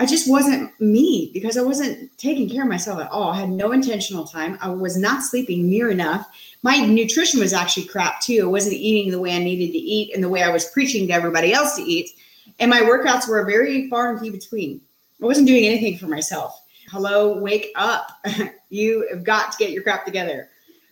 i 0.00 0.06
just 0.06 0.28
wasn't 0.28 0.68
me 0.80 1.30
because 1.32 1.56
i 1.56 1.62
wasn't 1.62 2.10
taking 2.18 2.48
care 2.48 2.62
of 2.62 2.68
myself 2.68 3.00
at 3.00 3.10
all. 3.10 3.30
I 3.30 3.40
had 3.40 3.50
no 3.50 3.72
intentional 3.72 4.24
time. 4.24 4.58
I 4.60 4.68
was 4.70 4.96
not 4.96 5.22
sleeping 5.22 5.68
near 5.68 5.90
enough. 5.90 6.26
My 6.62 6.76
nutrition 6.78 7.38
was 7.38 7.52
actually 7.52 7.86
crap 7.86 8.20
too. 8.20 8.42
I 8.42 8.50
wasn't 8.50 8.74
eating 8.74 9.12
the 9.12 9.20
way 9.20 9.36
i 9.36 9.38
needed 9.38 9.72
to 9.72 9.78
eat 9.78 10.12
and 10.14 10.22
the 10.24 10.28
way 10.28 10.42
i 10.42 10.50
was 10.50 10.70
preaching 10.70 11.06
to 11.06 11.12
everybody 11.12 11.52
else 11.52 11.76
to 11.76 11.82
eat. 11.82 12.10
And 12.58 12.68
my 12.68 12.80
workouts 12.80 13.28
were 13.28 13.44
very 13.44 13.88
far 13.88 14.10
and 14.10 14.20
few 14.20 14.32
between. 14.32 14.80
I 15.22 15.26
wasn't 15.26 15.46
doing 15.46 15.64
anything 15.64 15.96
for 15.96 16.08
myself. 16.08 16.60
Hello 16.90 17.38
wake 17.38 17.68
up. 17.76 18.10
You 18.72 19.08
have 19.10 19.24
got 19.24 19.50
to 19.50 19.58
get 19.58 19.72
your 19.72 19.82
crap 19.82 20.04
together 20.04 20.48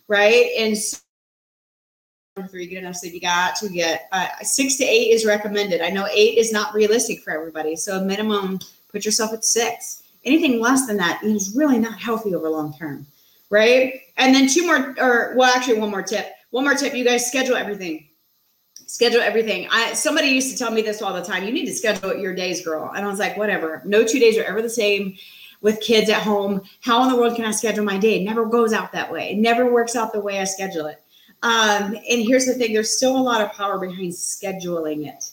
right? 0.09 0.47
And 0.57 0.77
so 0.77 0.97
you 2.51 2.67
get 2.67 2.79
enough 2.79 2.97
sleep, 2.97 3.13
you 3.13 3.21
got 3.21 3.55
to 3.57 3.69
get 3.69 4.09
uh, 4.11 4.27
six 4.41 4.75
to 4.77 4.83
eight 4.83 5.11
is 5.11 5.25
recommended. 5.25 5.81
I 5.81 5.89
know 5.89 6.07
eight 6.11 6.37
is 6.37 6.51
not 6.51 6.73
realistic 6.73 7.21
for 7.21 7.31
everybody. 7.31 7.77
So 7.77 8.03
minimum, 8.03 8.59
put 8.91 9.05
yourself 9.05 9.33
at 9.33 9.45
six. 9.45 10.03
Anything 10.25 10.59
less 10.59 10.85
than 10.85 10.97
that 10.97 11.23
is 11.23 11.55
really 11.55 11.79
not 11.79 11.99
healthy 11.99 12.35
over 12.35 12.49
long 12.49 12.73
term, 12.77 13.07
right? 13.49 14.01
And 14.17 14.35
then 14.35 14.49
two 14.49 14.65
more, 14.65 14.95
or 14.99 15.33
well, 15.35 15.55
actually 15.55 15.79
one 15.79 15.91
more 15.91 16.03
tip. 16.03 16.27
One 16.51 16.63
more 16.63 16.75
tip, 16.75 16.93
you 16.93 17.05
guys 17.05 17.27
schedule 17.27 17.55
everything. 17.55 18.07
Schedule 18.85 19.21
everything. 19.21 19.67
I 19.71 19.93
somebody 19.93 20.27
used 20.27 20.51
to 20.51 20.57
tell 20.57 20.71
me 20.71 20.81
this 20.81 21.01
all 21.01 21.13
the 21.13 21.23
time. 21.23 21.43
You 21.43 21.51
need 21.51 21.67
to 21.67 21.73
schedule 21.73 22.15
your 22.15 22.33
days, 22.33 22.65
girl. 22.65 22.91
And 22.95 23.05
I 23.05 23.07
was 23.07 23.19
like, 23.19 23.37
whatever. 23.37 23.81
No 23.85 24.03
two 24.03 24.19
days 24.19 24.37
are 24.37 24.43
ever 24.43 24.61
the 24.61 24.69
same 24.69 25.15
with 25.61 25.79
kids 25.81 26.09
at 26.09 26.23
home. 26.23 26.61
How 26.81 27.03
in 27.03 27.09
the 27.09 27.15
world 27.15 27.35
can 27.35 27.45
I 27.45 27.51
schedule 27.51 27.85
my 27.85 27.97
day? 27.97 28.19
It 28.19 28.23
never 28.23 28.45
goes 28.45 28.73
out 28.73 28.91
that 28.93 29.11
way. 29.11 29.31
It 29.31 29.37
never 29.37 29.71
works 29.71 29.95
out 29.95 30.11
the 30.11 30.19
way 30.19 30.39
I 30.39 30.45
schedule 30.45 30.87
it. 30.87 31.01
Um, 31.41 31.95
and 32.09 32.21
here's 32.27 32.45
the 32.45 32.53
thing 32.53 32.73
there's 32.73 32.97
still 32.97 33.15
a 33.15 33.19
lot 33.19 33.41
of 33.41 33.51
power 33.53 33.79
behind 33.79 34.11
scheduling 34.11 35.07
it. 35.07 35.28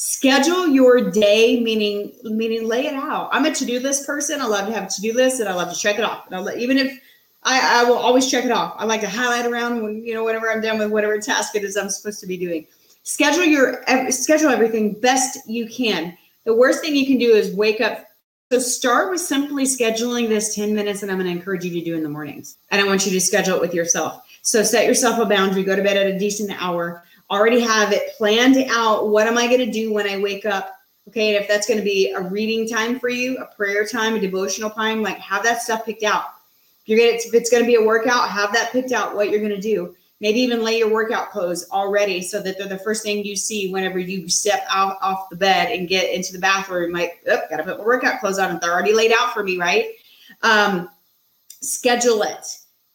Schedule 0.00 0.66
your 0.66 1.10
day, 1.10 1.60
meaning 1.60 2.14
meaning 2.24 2.66
lay 2.66 2.86
it 2.86 2.94
out. 2.94 3.28
I'm 3.32 3.44
a 3.44 3.54
to-do 3.54 3.80
list 3.80 4.06
person. 4.06 4.40
I 4.40 4.46
love 4.46 4.66
to 4.66 4.72
have 4.72 4.84
a 4.84 4.88
to-do 4.88 5.12
list 5.12 5.40
and 5.40 5.48
I 5.48 5.52
love 5.52 5.70
to 5.70 5.78
check 5.78 5.98
it 5.98 6.04
off. 6.04 6.24
And 6.30 6.58
even 6.58 6.78
if 6.78 6.98
I, 7.42 7.82
I 7.82 7.84
will 7.84 7.98
always 7.98 8.30
check 8.30 8.46
it 8.46 8.50
off. 8.50 8.76
I 8.78 8.86
like 8.86 9.02
to 9.02 9.08
highlight 9.10 9.44
around 9.44 9.82
when 9.82 10.02
you 10.02 10.14
know 10.14 10.24
whenever 10.24 10.50
I'm 10.50 10.62
done 10.62 10.78
with 10.78 10.90
whatever 10.90 11.18
task 11.18 11.54
it 11.54 11.64
is 11.64 11.76
I'm 11.76 11.90
supposed 11.90 12.18
to 12.20 12.26
be 12.26 12.38
doing. 12.38 12.66
Schedule 13.02 13.44
your 13.44 13.84
schedule 14.10 14.48
everything 14.48 14.98
best 14.98 15.46
you 15.46 15.68
can. 15.68 16.16
The 16.44 16.54
worst 16.54 16.80
thing 16.80 16.96
you 16.96 17.04
can 17.04 17.18
do 17.18 17.34
is 17.34 17.54
wake 17.54 17.82
up 17.82 18.06
so 18.50 18.58
start 18.58 19.10
with 19.10 19.20
simply 19.20 19.64
scheduling 19.64 20.30
this 20.30 20.54
10 20.54 20.74
minutes 20.74 21.02
and 21.02 21.12
I'm 21.12 21.18
going 21.18 21.30
to 21.30 21.38
encourage 21.38 21.62
you 21.62 21.78
to 21.78 21.84
do 21.84 21.94
in 21.94 22.02
the 22.02 22.08
mornings. 22.08 22.56
And 22.70 22.80
I 22.80 22.86
want 22.86 23.04
you 23.04 23.12
to 23.12 23.20
schedule 23.20 23.56
it 23.56 23.60
with 23.60 23.74
yourself. 23.74 24.22
So 24.40 24.62
set 24.62 24.86
yourself 24.86 25.18
a 25.18 25.26
boundary, 25.26 25.62
go 25.62 25.76
to 25.76 25.82
bed 25.82 25.98
at 25.98 26.06
a 26.06 26.18
decent 26.18 26.50
hour, 26.60 27.04
already 27.30 27.60
have 27.60 27.92
it 27.92 28.14
planned 28.16 28.56
out. 28.70 29.08
What 29.08 29.26
am 29.26 29.38
I 29.38 29.46
going 29.46 29.60
to 29.60 29.70
do 29.70 29.92
when 29.92 30.08
I 30.08 30.18
wake 30.18 30.46
up? 30.46 30.74
Okay. 31.08 31.34
And 31.34 31.42
if 31.42 31.48
that's 31.48 31.66
going 31.66 31.78
to 31.78 31.84
be 31.84 32.12
a 32.12 32.20
reading 32.20 32.68
time 32.68 32.98
for 32.98 33.08
you, 33.08 33.38
a 33.38 33.46
prayer 33.46 33.86
time, 33.86 34.14
a 34.14 34.20
devotional 34.20 34.70
time, 34.70 35.02
like 35.02 35.18
have 35.18 35.42
that 35.44 35.62
stuff 35.62 35.84
picked 35.84 36.02
out. 36.02 36.24
If 36.82 36.88
you're 36.88 36.98
going 36.98 37.18
to, 37.18 37.28
if 37.28 37.34
it's 37.34 37.50
going 37.50 37.62
to 37.62 37.66
be 37.66 37.76
a 37.76 37.82
workout, 37.82 38.28
have 38.28 38.52
that 38.52 38.72
picked 38.72 38.92
out 38.92 39.14
what 39.14 39.30
you're 39.30 39.40
going 39.40 39.50
to 39.50 39.60
do 39.60 39.94
maybe 40.20 40.40
even 40.40 40.62
lay 40.62 40.78
your 40.78 40.92
workout 40.92 41.30
clothes 41.30 41.68
already 41.70 42.22
so 42.22 42.40
that 42.40 42.58
they're 42.58 42.68
the 42.68 42.78
first 42.78 43.02
thing 43.02 43.24
you 43.24 43.34
see 43.34 43.72
whenever 43.72 43.98
you 43.98 44.28
step 44.28 44.64
out 44.70 44.96
off 45.00 45.28
the 45.30 45.36
bed 45.36 45.72
and 45.72 45.88
get 45.88 46.12
into 46.14 46.32
the 46.32 46.38
bathroom 46.38 46.92
like 46.92 47.22
oh, 47.28 47.40
gotta 47.48 47.64
put 47.64 47.78
my 47.78 47.84
workout 47.84 48.20
clothes 48.20 48.38
on 48.38 48.58
they're 48.60 48.72
already 48.72 48.94
laid 48.94 49.12
out 49.18 49.32
for 49.32 49.42
me 49.42 49.58
right 49.58 49.92
um, 50.42 50.88
schedule 51.60 52.22
it 52.22 52.46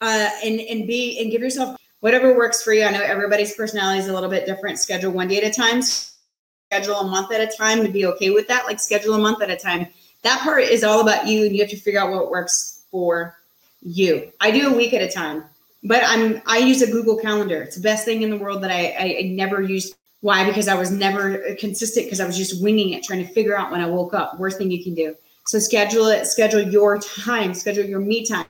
uh, 0.02 0.30
and 0.44 0.60
and 0.62 0.88
be 0.88 1.20
and 1.20 1.32
give 1.32 1.42
yourself 1.42 1.78
whatever 2.06 2.36
works 2.36 2.62
for 2.62 2.74
you 2.74 2.84
i 2.84 2.92
know 2.92 3.02
everybody's 3.02 3.56
personality 3.56 4.00
is 4.00 4.08
a 4.08 4.14
little 4.14 4.30
bit 4.30 4.46
different 4.46 4.78
schedule 4.78 5.12
one 5.12 5.28
day 5.28 5.38
at 5.38 5.44
a 5.44 5.52
time 5.52 5.82
schedule 5.82 6.96
a 6.96 7.08
month 7.08 7.32
at 7.34 7.42
a 7.42 7.58
time 7.58 7.84
to 7.84 7.90
be 7.90 8.06
okay 8.06 8.30
with 8.30 8.48
that 8.48 8.66
like 8.66 8.80
schedule 8.80 9.16
a 9.16 9.20
month 9.20 9.42
at 9.42 9.50
a 9.50 9.58
time 9.58 9.88
that 10.22 10.40
part 10.42 10.62
is 10.62 10.84
all 10.84 11.02
about 11.02 11.28
you 11.28 11.46
and 11.46 11.56
you 11.56 11.62
have 11.62 11.70
to 11.70 11.78
figure 11.78 12.00
out 12.00 12.12
what 12.12 12.30
works 12.30 12.84
for 12.92 13.36
you 13.82 14.32
i 14.40 14.52
do 14.52 14.72
a 14.72 14.78
week 14.78 14.94
at 14.94 15.02
a 15.02 15.10
time 15.10 15.44
but 15.86 16.02
I'm 16.04 16.42
I 16.48 16.58
use 16.58 16.82
a 16.82 16.92
Google 16.92 17.16
Calendar. 17.16 17.62
It's 17.62 17.76
the 17.76 17.82
best 17.82 18.06
thing 18.06 18.24
in 18.24 18.32
the 18.32 18.38
world 18.38 18.64
that 18.64 18.72
I, 18.72 18.96
I, 19.00 19.18
I 19.20 19.22
never 19.30 19.62
used. 19.62 19.96
Why? 20.22 20.44
Because 20.44 20.68
I 20.68 20.74
was 20.74 20.90
never 20.92 21.56
consistent 21.60 22.08
because 22.08 22.20
I 22.20 22.26
was 22.26 22.36
just 22.36 22.62
winging 22.62 22.94
it, 22.94 23.04
trying 23.04 23.26
to 23.26 23.32
figure 23.34 23.56
out 23.56 23.72
when 23.72 23.82
I 23.82 23.88
woke 23.88 24.16
up. 24.16 24.40
Worst 24.40 24.58
thing 24.58 24.72
you 24.72 24.84
can 24.84 24.96
do. 24.96 25.16
So 25.46 25.60
schedule 25.60 26.08
it. 26.08 26.26
Schedule 26.26 26.64
your 26.64 26.98
time. 26.98 27.54
Schedule 27.54 27.86
your 27.86 28.00
me 28.00 28.26
time. 28.26 28.48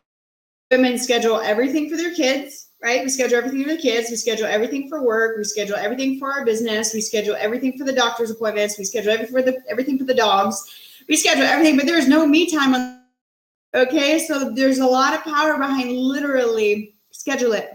Women 0.72 0.98
schedule 0.98 1.42
everything 1.42 1.90
for 1.90 1.98
their 1.98 2.16
kids, 2.16 2.65
right? 2.86 3.04
We 3.04 3.10
schedule 3.10 3.38
everything 3.40 3.64
for 3.64 3.72
the 3.72 3.82
kids. 3.82 4.12
We 4.12 4.16
schedule 4.16 4.46
everything 4.46 4.88
for 4.88 5.04
work. 5.04 5.38
We 5.38 5.44
schedule 5.44 5.76
everything 5.76 6.20
for 6.20 6.32
our 6.32 6.46
business. 6.46 6.94
We 6.94 7.02
schedule 7.02 7.36
everything 7.38 7.78
for 7.78 7.84
the 7.84 7.92
doctor's 7.92 8.30
appointments. 8.30 8.78
We 8.78 8.84
schedule 8.86 9.12
everything 9.12 9.36
for 9.36 9.42
the 9.42 9.58
everything 9.68 9.98
for 9.98 10.06
the 10.06 10.14
dogs. 10.14 10.64
We 11.10 11.16
schedule 11.16 11.44
everything, 11.44 11.78
but 11.78 11.88
there's 11.88 12.08
no 12.08 12.28
me 12.28 12.50
time 12.50 12.76
on. 12.76 13.02
Okay, 13.74 14.20
so 14.20 14.52
there's 14.52 14.78
a 14.78 14.86
lot 14.86 15.16
of 15.16 15.24
power 15.24 15.58
behind 15.58 15.92
literally 15.92 16.96
schedule 17.12 17.54
it 17.54 17.72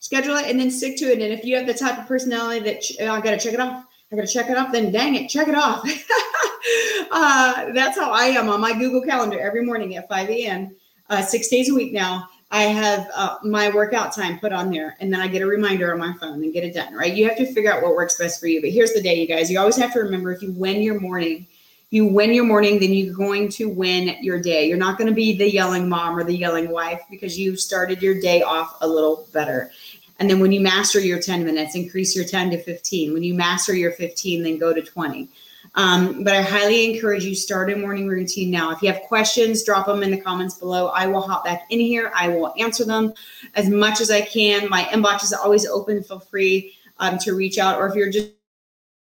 schedule 0.00 0.36
it 0.36 0.46
and 0.50 0.58
then 0.60 0.70
stick 0.70 0.96
to 0.98 1.04
it 1.06 1.22
and 1.22 1.32
if 1.32 1.44
you 1.44 1.56
have 1.56 1.66
the 1.66 1.72
type 1.72 1.98
of 1.98 2.06
personality 2.06 2.60
that 2.60 2.82
oh, 3.00 3.14
i 3.14 3.20
gotta 3.20 3.38
check 3.38 3.54
it 3.54 3.60
off 3.60 3.84
i 4.10 4.16
gotta 4.16 4.26
check 4.26 4.50
it 4.50 4.56
off 4.56 4.72
then 4.72 4.90
dang 4.92 5.14
it 5.14 5.28
check 5.28 5.48
it 5.48 5.54
off 5.54 5.82
uh, 7.10 7.72
that's 7.72 7.98
how 7.98 8.10
i 8.10 8.24
am 8.24 8.50
on 8.50 8.60
my 8.60 8.72
google 8.72 9.00
calendar 9.00 9.40
every 9.40 9.64
morning 9.64 9.96
at 9.96 10.08
5 10.08 10.28
a.m 10.28 10.74
uh, 11.08 11.22
six 11.22 11.48
days 11.48 11.70
a 11.70 11.74
week 11.74 11.92
now 11.92 12.28
i 12.50 12.62
have 12.62 13.10
uh, 13.14 13.36
my 13.42 13.68
workout 13.70 14.14
time 14.14 14.38
put 14.38 14.52
on 14.52 14.70
there 14.70 14.96
and 15.00 15.12
then 15.12 15.20
i 15.20 15.28
get 15.28 15.42
a 15.42 15.46
reminder 15.46 15.92
on 15.92 15.98
my 15.98 16.12
phone 16.20 16.42
and 16.42 16.52
get 16.52 16.64
it 16.64 16.74
done 16.74 16.94
right 16.94 17.14
you 17.14 17.28
have 17.28 17.36
to 17.36 17.46
figure 17.52 17.72
out 17.72 17.82
what 17.82 17.94
works 17.94 18.16
best 18.16 18.40
for 18.40 18.46
you 18.46 18.60
but 18.60 18.70
here's 18.70 18.92
the 18.92 19.02
day 19.02 19.20
you 19.20 19.26
guys 19.26 19.50
you 19.50 19.58
always 19.58 19.76
have 19.76 19.92
to 19.92 20.00
remember 20.00 20.32
if 20.32 20.42
you 20.42 20.52
win 20.52 20.82
your 20.82 21.00
morning 21.00 21.46
you 21.94 22.06
win 22.06 22.34
your 22.34 22.44
morning, 22.44 22.80
then 22.80 22.92
you're 22.92 23.14
going 23.14 23.48
to 23.50 23.68
win 23.68 24.16
your 24.20 24.42
day. 24.42 24.66
You're 24.66 24.76
not 24.76 24.98
going 24.98 25.06
to 25.06 25.14
be 25.14 25.36
the 25.36 25.48
yelling 25.48 25.88
mom 25.88 26.18
or 26.18 26.24
the 26.24 26.36
yelling 26.36 26.70
wife 26.70 27.00
because 27.08 27.38
you 27.38 27.56
started 27.56 28.02
your 28.02 28.20
day 28.20 28.42
off 28.42 28.78
a 28.80 28.88
little 28.88 29.28
better. 29.32 29.70
And 30.18 30.28
then 30.28 30.40
when 30.40 30.50
you 30.50 30.60
master 30.60 30.98
your 30.98 31.20
10 31.20 31.44
minutes, 31.44 31.76
increase 31.76 32.16
your 32.16 32.24
10 32.24 32.50
to 32.50 32.58
15. 32.60 33.12
When 33.12 33.22
you 33.22 33.32
master 33.34 33.76
your 33.76 33.92
15, 33.92 34.42
then 34.42 34.58
go 34.58 34.74
to 34.74 34.82
20. 34.82 35.28
Um, 35.76 36.22
but 36.22 36.34
I 36.34 36.42
highly 36.42 36.94
encourage 36.94 37.24
you 37.24 37.34
start 37.34 37.72
a 37.72 37.76
morning 37.76 38.06
routine 38.06 38.50
now. 38.50 38.70
If 38.70 38.80
you 38.80 38.92
have 38.92 39.02
questions, 39.02 39.64
drop 39.64 39.86
them 39.86 40.04
in 40.04 40.12
the 40.12 40.20
comments 40.20 40.58
below. 40.58 40.88
I 40.88 41.06
will 41.06 41.20
hop 41.20 41.44
back 41.44 41.66
in 41.70 41.80
here. 41.80 42.12
I 42.14 42.28
will 42.28 42.54
answer 42.58 42.84
them 42.84 43.12
as 43.54 43.68
much 43.68 44.00
as 44.00 44.10
I 44.10 44.20
can. 44.20 44.68
My 44.68 44.84
inbox 44.84 45.24
is 45.24 45.32
always 45.32 45.66
open. 45.66 46.02
Feel 46.02 46.20
free 46.20 46.74
um, 46.98 47.18
to 47.18 47.34
reach 47.34 47.58
out. 47.58 47.78
Or 47.78 47.88
if 47.88 47.96
you're 47.96 48.10
just 48.10 48.30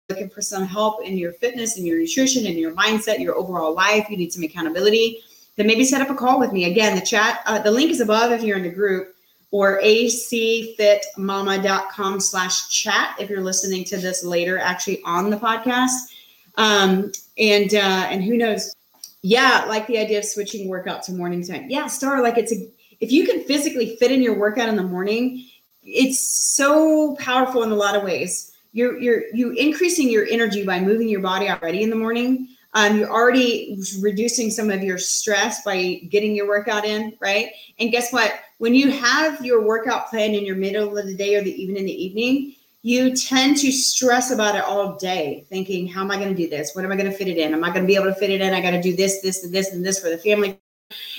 looking 0.10 0.30
for 0.30 0.42
some 0.42 0.66
help 0.66 1.04
in 1.04 1.18
your 1.18 1.34
fitness 1.34 1.78
and 1.78 1.86
your 1.86 2.00
nutrition 2.00 2.48
and 2.48 2.58
your 2.58 2.74
mindset, 2.74 3.20
your 3.20 3.36
overall 3.36 3.74
life, 3.74 4.10
you 4.10 4.18
need 4.18 4.34
some 4.34 4.44
accountability, 4.44 5.20
then 5.56 5.68
maybe 5.68 5.84
set 5.84 6.02
up 6.02 6.10
a 6.10 6.16
call 6.16 6.40
with 6.40 6.52
me. 6.52 6.66
Again, 6.66 6.96
the 6.96 7.06
chat, 7.06 7.42
uh, 7.46 7.60
the 7.60 7.72
link 7.72 7.92
is 7.92 8.02
above 8.02 8.32
if 8.32 8.42
you're 8.44 8.58
in 8.58 8.64
the 8.64 8.70
group 8.70 9.16
or 9.52 9.80
acfitmama.com 9.82 12.20
slash 12.20 12.70
chat 12.70 13.16
if 13.20 13.30
you're 13.30 13.42
listening 13.42 13.84
to 13.86 13.98
this 13.98 14.24
later, 14.24 14.58
actually 14.60 15.02
on 15.04 15.30
the 15.30 15.38
podcast. 15.38 16.15
Um, 16.58 17.12
and 17.38 17.74
uh, 17.74 18.08
and 18.10 18.24
who 18.24 18.38
knows? 18.38 18.76
Yeah, 19.22 19.66
like 19.68 19.88
the 19.88 19.98
idea 19.98 20.20
of 20.20 20.26
switching 20.26 20.68
workout 20.68 21.04
to 21.04 21.12
morning 21.12 21.46
time. 21.46 21.70
Yeah, 21.70 21.88
Star, 21.88 22.22
like 22.22 22.38
it's 22.38 22.54
a 22.54 22.68
if 23.00 23.12
you 23.12 23.26
can 23.26 23.44
physically 23.44 23.96
fit 23.98 24.12
in 24.12 24.22
your 24.22 24.38
workout 24.38 24.70
in 24.70 24.76
the 24.76 24.84
morning, 24.84 25.46
it's 25.84 26.20
so 26.20 27.16
powerful 27.18 27.64
in 27.64 27.72
a 27.72 27.76
lot 27.76 27.96
of 27.96 28.04
ways. 28.04 28.54
You're 28.74 29.00
you're 29.00 29.24
you 29.34 29.52
increasing 29.52 30.10
your 30.10 30.26
energy 30.30 30.66
by 30.66 30.80
moving 30.80 31.10
your 31.10 31.22
body 31.22 31.50
already 31.50 31.84
in 31.84 31.90
the 31.90 31.96
morning. 31.96 32.50
Um, 32.74 32.98
you're 32.98 33.10
already 33.10 33.82
reducing 34.02 34.52
some 34.52 34.70
of 34.70 34.84
your 34.84 34.98
stress 34.98 35.64
by 35.64 36.02
getting 36.10 36.36
your 36.36 36.46
workout 36.46 36.84
in, 36.84 37.14
right? 37.22 37.52
And 37.80 37.90
guess 37.90 38.12
what? 38.12 38.34
When 38.58 38.76
you 38.76 38.92
have 38.92 39.44
your 39.46 39.66
workout 39.66 40.10
plan 40.10 40.34
in 40.34 40.46
your 40.46 40.58
middle 40.58 40.98
of 40.98 41.06
the 41.06 41.16
day 41.16 41.36
or 41.36 41.42
the 41.42 41.62
even 41.62 41.78
in 41.78 41.86
the 41.86 42.04
evening, 42.04 42.56
you 42.86 43.16
tend 43.16 43.58
to 43.58 43.72
stress 43.72 44.30
about 44.30 44.56
it 44.56 44.64
all 44.64 44.96
day, 44.98 45.44
thinking, 45.50 45.88
how 45.88 46.02
am 46.02 46.12
I 46.12 46.18
going 46.18 46.30
to 46.30 46.36
do 46.36 46.48
this? 46.48 46.76
What 46.76 46.86
am 46.86 46.92
I 46.92 46.96
going 46.96 47.10
to 47.10 47.18
fit 47.18 47.28
it 47.28 47.36
in? 47.36 47.52
Am 47.52 47.64
I 47.64 47.70
going 47.70 47.82
to 47.82 47.88
be 47.88 47.96
able 47.96 48.06
to 48.06 48.14
fit 48.14 48.30
it 48.30 48.42
in? 48.42 48.54
I 48.54 48.62
got 48.62 48.72
to 48.72 48.82
do 48.82 48.96
this, 48.96 49.22
this, 49.22 49.44
and 49.44 49.52
this, 49.52 49.74
and 49.74 49.84
this 49.84 49.98
for 49.98 50.10
the 50.10 50.20
family. 50.20 50.60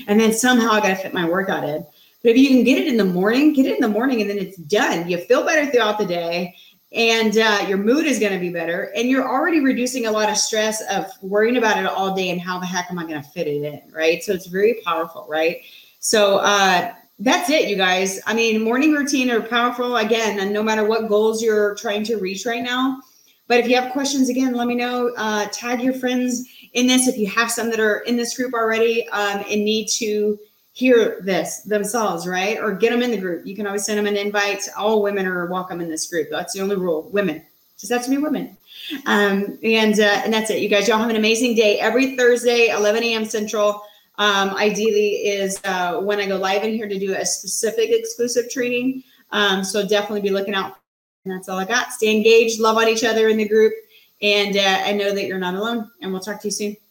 And 0.06 0.20
then 0.20 0.32
somehow 0.32 0.70
I 0.70 0.80
got 0.80 0.90
to 0.90 0.94
fit 0.94 1.12
my 1.12 1.28
workout 1.28 1.64
in. 1.64 1.84
But 2.22 2.30
if 2.30 2.36
you 2.36 2.46
can 2.50 2.62
get 2.62 2.78
it 2.78 2.86
in 2.86 2.96
the 2.96 3.04
morning, 3.04 3.52
get 3.52 3.66
it 3.66 3.74
in 3.74 3.80
the 3.80 3.88
morning 3.88 4.20
and 4.20 4.30
then 4.30 4.38
it's 4.38 4.56
done. 4.58 5.10
You 5.10 5.18
feel 5.18 5.44
better 5.44 5.68
throughout 5.68 5.98
the 5.98 6.06
day 6.06 6.54
and 6.92 7.36
uh, 7.36 7.66
your 7.66 7.78
mood 7.78 8.06
is 8.06 8.20
going 8.20 8.32
to 8.32 8.38
be 8.38 8.50
better 8.50 8.92
and 8.94 9.08
you're 9.08 9.28
already 9.28 9.58
reducing 9.58 10.06
a 10.06 10.10
lot 10.10 10.30
of 10.30 10.36
stress 10.36 10.80
of 10.88 11.06
worrying 11.20 11.56
about 11.56 11.78
it 11.78 11.86
all 11.86 12.14
day 12.14 12.30
and 12.30 12.40
how 12.40 12.60
the 12.60 12.66
heck 12.66 12.88
am 12.92 12.98
i 12.98 13.02
going 13.02 13.20
to 13.20 13.28
fit 13.30 13.48
it 13.48 13.64
in 13.64 13.82
right 13.92 14.22
so 14.22 14.32
it's 14.32 14.46
very 14.46 14.80
powerful 14.84 15.26
right 15.28 15.62
so 15.98 16.36
uh, 16.38 16.94
that's 17.18 17.48
it 17.48 17.68
you 17.68 17.76
guys 17.76 18.20
i 18.26 18.34
mean 18.34 18.62
morning 18.62 18.92
routine 18.92 19.30
are 19.30 19.40
powerful 19.40 19.96
again 19.96 20.38
and 20.40 20.52
no 20.52 20.62
matter 20.62 20.84
what 20.84 21.08
goals 21.08 21.42
you're 21.42 21.74
trying 21.76 22.04
to 22.04 22.16
reach 22.16 22.44
right 22.44 22.62
now 22.62 23.00
but 23.48 23.58
if 23.58 23.68
you 23.68 23.74
have 23.74 23.92
questions 23.92 24.28
again 24.28 24.52
let 24.52 24.66
me 24.66 24.74
know 24.74 25.12
uh, 25.16 25.46
tag 25.52 25.80
your 25.80 25.94
friends 25.94 26.44
in 26.74 26.86
this 26.86 27.08
if 27.08 27.16
you 27.16 27.26
have 27.26 27.50
some 27.50 27.70
that 27.70 27.80
are 27.80 28.00
in 28.00 28.16
this 28.16 28.36
group 28.36 28.52
already 28.52 29.08
um, 29.08 29.42
and 29.50 29.64
need 29.64 29.88
to 29.88 30.38
hear 30.76 31.22
this 31.22 31.62
themselves, 31.62 32.26
right? 32.26 32.58
Or 32.58 32.70
get 32.70 32.90
them 32.90 33.00
in 33.00 33.10
the 33.10 33.16
group. 33.16 33.46
You 33.46 33.56
can 33.56 33.66
always 33.66 33.86
send 33.86 33.98
them 33.98 34.06
an 34.06 34.18
invite. 34.18 34.68
All 34.76 35.00
women 35.02 35.24
are 35.24 35.46
welcome 35.46 35.80
in 35.80 35.88
this 35.88 36.06
group. 36.06 36.28
That's 36.30 36.52
the 36.52 36.60
only 36.60 36.76
rule. 36.76 37.08
Women 37.14 37.42
just 37.78 37.90
have 37.90 38.04
to 38.04 38.10
be 38.10 38.18
women. 38.18 38.58
Um, 39.06 39.58
and 39.62 39.98
uh, 39.98 40.20
and 40.22 40.34
that's 40.34 40.50
it. 40.50 40.60
You 40.60 40.68
guys, 40.68 40.86
y'all 40.86 40.98
have 40.98 41.08
an 41.08 41.16
amazing 41.16 41.54
day. 41.54 41.80
Every 41.80 42.14
Thursday, 42.14 42.68
11 42.68 43.02
a.m. 43.04 43.24
Central. 43.24 43.82
Um, 44.18 44.50
ideally, 44.50 45.26
is 45.26 45.60
uh, 45.64 46.00
when 46.00 46.20
I 46.20 46.26
go 46.26 46.36
live 46.36 46.64
in 46.64 46.72
here 46.72 46.88
to 46.88 46.98
do 46.98 47.14
a 47.14 47.26
specific 47.26 47.90
exclusive 47.90 48.50
training. 48.50 49.02
Um, 49.30 49.62
so 49.62 49.86
definitely 49.86 50.22
be 50.22 50.30
looking 50.30 50.54
out. 50.54 50.76
And 51.24 51.34
that's 51.34 51.48
all 51.48 51.58
I 51.58 51.64
got. 51.64 51.92
Stay 51.92 52.14
engaged, 52.16 52.60
love 52.60 52.76
on 52.76 52.88
each 52.88 53.04
other 53.04 53.28
in 53.28 53.36
the 53.36 53.48
group, 53.48 53.74
and 54.22 54.56
uh, 54.56 54.82
I 54.84 54.92
know 54.92 55.12
that 55.12 55.26
you're 55.26 55.38
not 55.38 55.54
alone. 55.54 55.90
And 56.00 56.12
we'll 56.12 56.20
talk 56.20 56.40
to 56.40 56.46
you 56.46 56.52
soon. 56.52 56.76